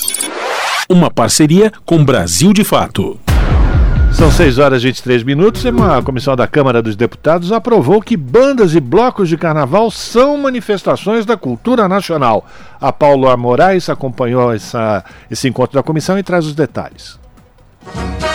[0.90, 3.20] Uma parceria com Brasil de Fato.
[4.14, 8.16] São 6 horas e 23 minutos e uma comissão da Câmara dos Deputados aprovou que
[8.16, 12.46] bandas e blocos de carnaval são manifestações da cultura nacional.
[12.80, 17.20] A Paulo Moraes acompanhou essa, esse encontro da comissão e traz os detalhes.
[17.86, 18.33] O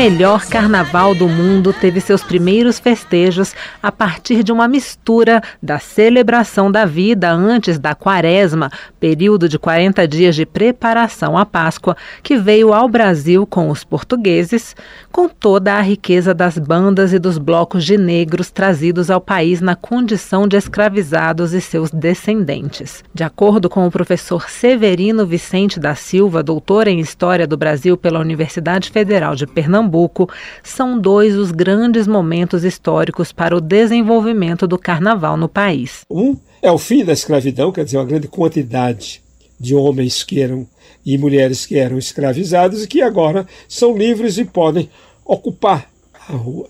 [0.00, 6.72] melhor carnaval do mundo teve seus primeiros festejos a partir de uma mistura da celebração
[6.72, 12.72] da vida antes da quaresma, período de 40 dias de preparação à Páscoa, que veio
[12.72, 14.74] ao Brasil com os portugueses,
[15.12, 19.76] com toda a riqueza das bandas e dos blocos de negros trazidos ao país na
[19.76, 23.04] condição de escravizados e seus descendentes.
[23.12, 28.18] De acordo com o professor Severino Vicente da Silva, doutor em História do Brasil pela
[28.18, 30.30] Universidade Federal de Pernambuco, Pernambuco
[30.62, 36.02] são dois os grandes momentos históricos para o desenvolvimento do carnaval no país.
[36.08, 39.20] Um é o fim da escravidão, quer dizer, uma grande quantidade
[39.58, 40.66] de homens que eram
[41.04, 44.88] e mulheres que eram escravizados e que agora são livres e podem
[45.24, 45.90] ocupar
[46.28, 46.68] a rua.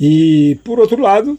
[0.00, 1.38] E, por outro lado,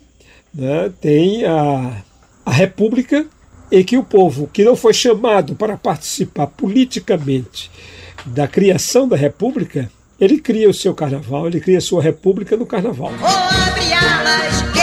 [0.54, 2.04] né, tem a,
[2.46, 3.26] a República,
[3.72, 7.70] em que o povo que não foi chamado para participar politicamente
[8.26, 9.90] da criação da República
[10.20, 13.12] ele cria o seu carnaval, ele cria a sua república no carnaval.
[13.22, 14.79] Oh,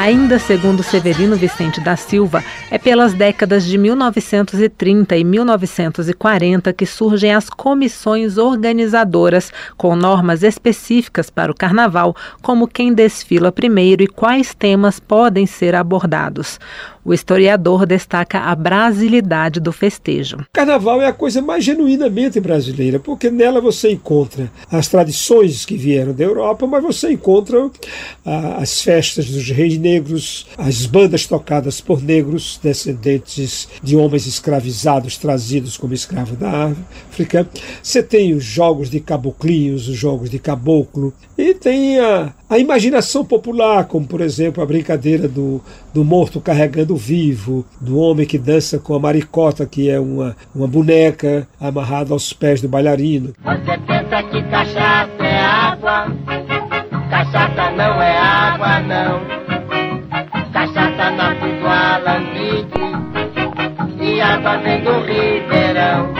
[0.00, 7.34] Ainda segundo Severino Vicente da Silva, é pelas décadas de 1930 e 1940 que surgem
[7.34, 14.54] as comissões organizadoras com normas específicas para o carnaval, como quem desfila primeiro e quais
[14.54, 16.58] temas podem ser abordados.
[17.02, 20.44] O historiador destaca a brasilidade do festejo.
[20.52, 26.12] Carnaval é a coisa mais genuinamente brasileira, porque nela você encontra as tradições que vieram
[26.12, 27.70] da Europa, mas você encontra
[28.24, 35.16] ah, as festas dos reis negros, as bandas tocadas por negros, descendentes de homens escravizados
[35.16, 36.72] trazidos como escravos da
[37.10, 37.48] África.
[37.82, 43.24] Você tem os jogos de caboclinhos, os jogos de caboclo, e tem a, a imaginação
[43.24, 45.60] popular, como por exemplo a brincadeira do,
[45.92, 50.36] do morto carregando o vivo, do homem que dança com a maricota, que é uma,
[50.54, 53.32] uma boneca amarrada aos pés do bailarino.
[53.42, 56.06] Você pensa que cachaça é água?
[57.08, 59.20] Cachaça não é água, não.
[60.52, 62.80] Cachaça nasce do alambique
[64.00, 66.19] e água vem do ribeirão.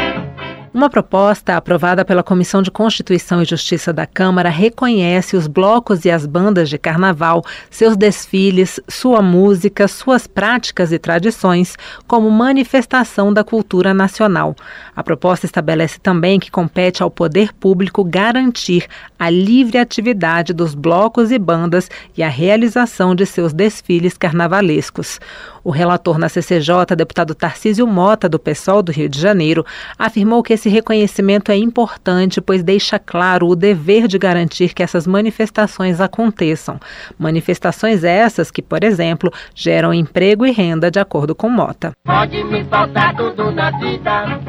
[0.72, 6.10] Uma proposta aprovada pela Comissão de Constituição e Justiça da Câmara reconhece os blocos e
[6.12, 11.76] as bandas de carnaval, seus desfiles, sua música, suas práticas e tradições
[12.06, 14.55] como manifestação da cultura nacional.
[14.94, 18.86] A proposta estabelece também que compete ao poder público garantir
[19.20, 25.20] a livre atividade dos blocos e bandas e a realização de seus desfiles carnavalescos.
[25.62, 29.62] O relator na CCJ, deputado Tarcísio Mota, do PSOL do Rio de Janeiro,
[29.98, 35.06] afirmou que esse reconhecimento é importante, pois deixa claro o dever de garantir que essas
[35.06, 36.80] manifestações aconteçam.
[37.18, 41.92] Manifestações essas que, por exemplo, geram emprego e renda, de acordo com Mota.
[42.05, 44.40] Pode me faltar tudo na vida,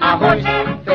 [0.00, 0.44] arroz,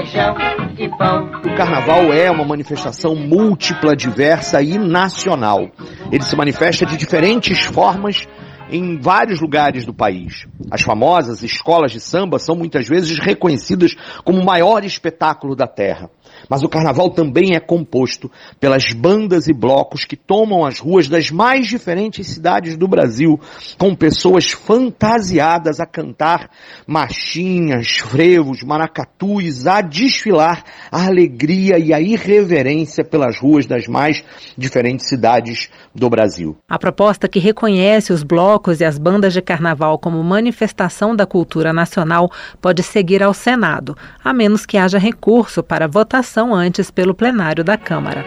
[0.02, 0.36] feijão
[0.78, 1.26] e pão.
[1.46, 5.70] O carnaval é uma manifestação múltipla, diversa e nacional.
[6.12, 8.28] Ele se manifesta de diferentes formas
[8.70, 10.48] em vários lugares do país.
[10.72, 16.10] As famosas escolas de samba são muitas vezes reconhecidas como o maior espetáculo da terra.
[16.50, 21.30] Mas o carnaval também é composto pelas bandas e blocos que tomam as ruas das
[21.30, 23.40] mais diferentes cidades do Brasil,
[23.78, 26.50] com pessoas fantasiadas a cantar
[26.88, 34.24] machinhas, frevos, maracatus, a desfilar a alegria e a irreverência pelas ruas das mais
[34.58, 36.58] diferentes cidades do Brasil.
[36.68, 41.72] A proposta que reconhece os blocos e as bandas de carnaval como manifestação da cultura
[41.74, 47.64] nacional pode seguir ao Senado, a menos que haja recurso para votação antes pelo plenário
[47.64, 48.24] da Câmara.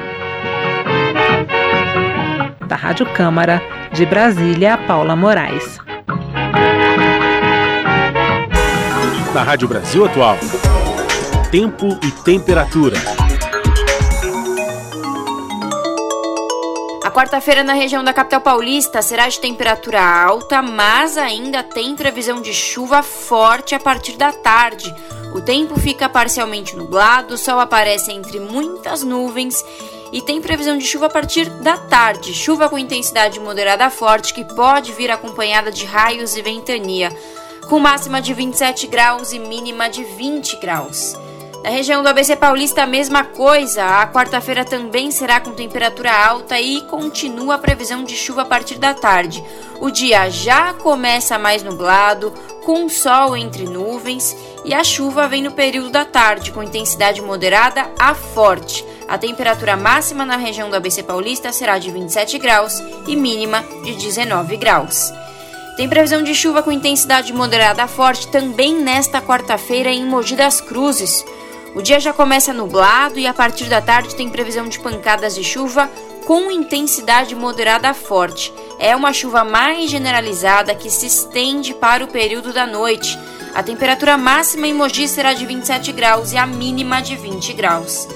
[2.69, 3.63] Da Rádio Câmara,
[3.93, 5.79] de Brasília, Paula Moraes.
[9.33, 10.37] Na Rádio Brasil Atual.
[11.51, 13.24] Tempo e temperatura.
[17.15, 22.53] Quarta-feira na região da capital paulista será de temperatura alta, mas ainda tem previsão de
[22.53, 24.93] chuva forte a partir da tarde.
[25.33, 29.65] O tempo fica parcialmente nublado, o sol aparece entre muitas nuvens
[30.13, 32.35] e tem previsão de chuva a partir da tarde.
[32.35, 37.17] Chuva com intensidade moderada forte que pode vir acompanhada de raios e ventania,
[37.69, 41.15] com máxima de 27 graus e mínima de 20 graus.
[41.65, 43.83] Na região do ABC Paulista, a mesma coisa.
[43.87, 48.77] A quarta-feira também será com temperatura alta e continua a previsão de chuva a partir
[48.77, 49.43] da tarde.
[49.81, 52.35] O dia já começa mais nublado,
[52.67, 57.91] com sol entre nuvens, e a chuva vem no período da tarde, com intensidade moderada
[57.99, 58.85] a forte.
[59.09, 63.95] A temperatura máxima na região do ABC Paulista será de 27 graus e mínima de
[63.95, 65.11] 19 graus.
[65.79, 70.61] Tem previsão de chuva com intensidade moderada a forte também nesta quarta-feira em Mogi das
[70.61, 71.25] Cruzes.
[71.75, 75.43] O dia já começa nublado e a partir da tarde tem previsão de pancadas de
[75.43, 75.91] chuva
[76.25, 78.55] com intensidade moderada a forte.
[78.79, 83.19] É uma chuva mais generalizada que se estende para o período da noite.
[83.55, 88.07] A temperatura máxima em Mogi será de 27 graus e a mínima de 20 graus.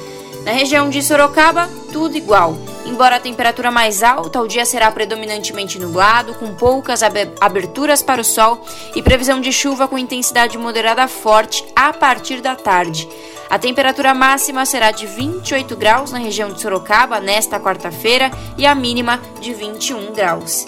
[0.49, 2.57] Na região de Sorocaba, tudo igual.
[2.87, 8.25] Embora a temperatura mais alta, o dia será predominantemente nublado, com poucas aberturas para o
[8.25, 8.65] sol
[8.97, 13.07] e previsão de chuva com intensidade moderada forte a partir da tarde.
[13.51, 18.75] A temperatura máxima será de 28 graus na região de Sorocaba nesta quarta-feira e a
[18.75, 20.67] mínima de 21 graus.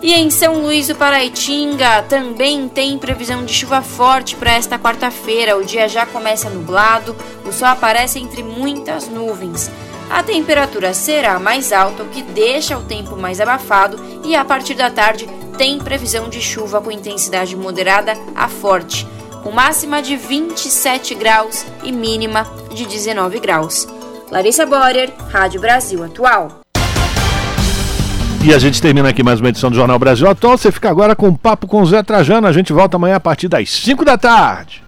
[0.00, 5.56] E em São Luís do Paraitinga também tem previsão de chuva forte para esta quarta-feira.
[5.56, 9.70] O dia já começa nublado, o sol aparece entre muitas nuvens.
[10.08, 14.74] A temperatura será mais alta, o que deixa o tempo mais abafado, e a partir
[14.74, 19.06] da tarde tem previsão de chuva com intensidade moderada a forte,
[19.42, 23.86] com máxima de 27 graus e mínima de 19 graus.
[24.30, 26.57] Larissa Borer, Rádio Brasil Atual.
[28.44, 30.56] E a gente termina aqui mais uma edição do Jornal Brasil Atual.
[30.56, 32.46] Você fica agora com o papo com o Zé Trajano.
[32.46, 34.82] A gente volta amanhã a partir das 5 da tarde.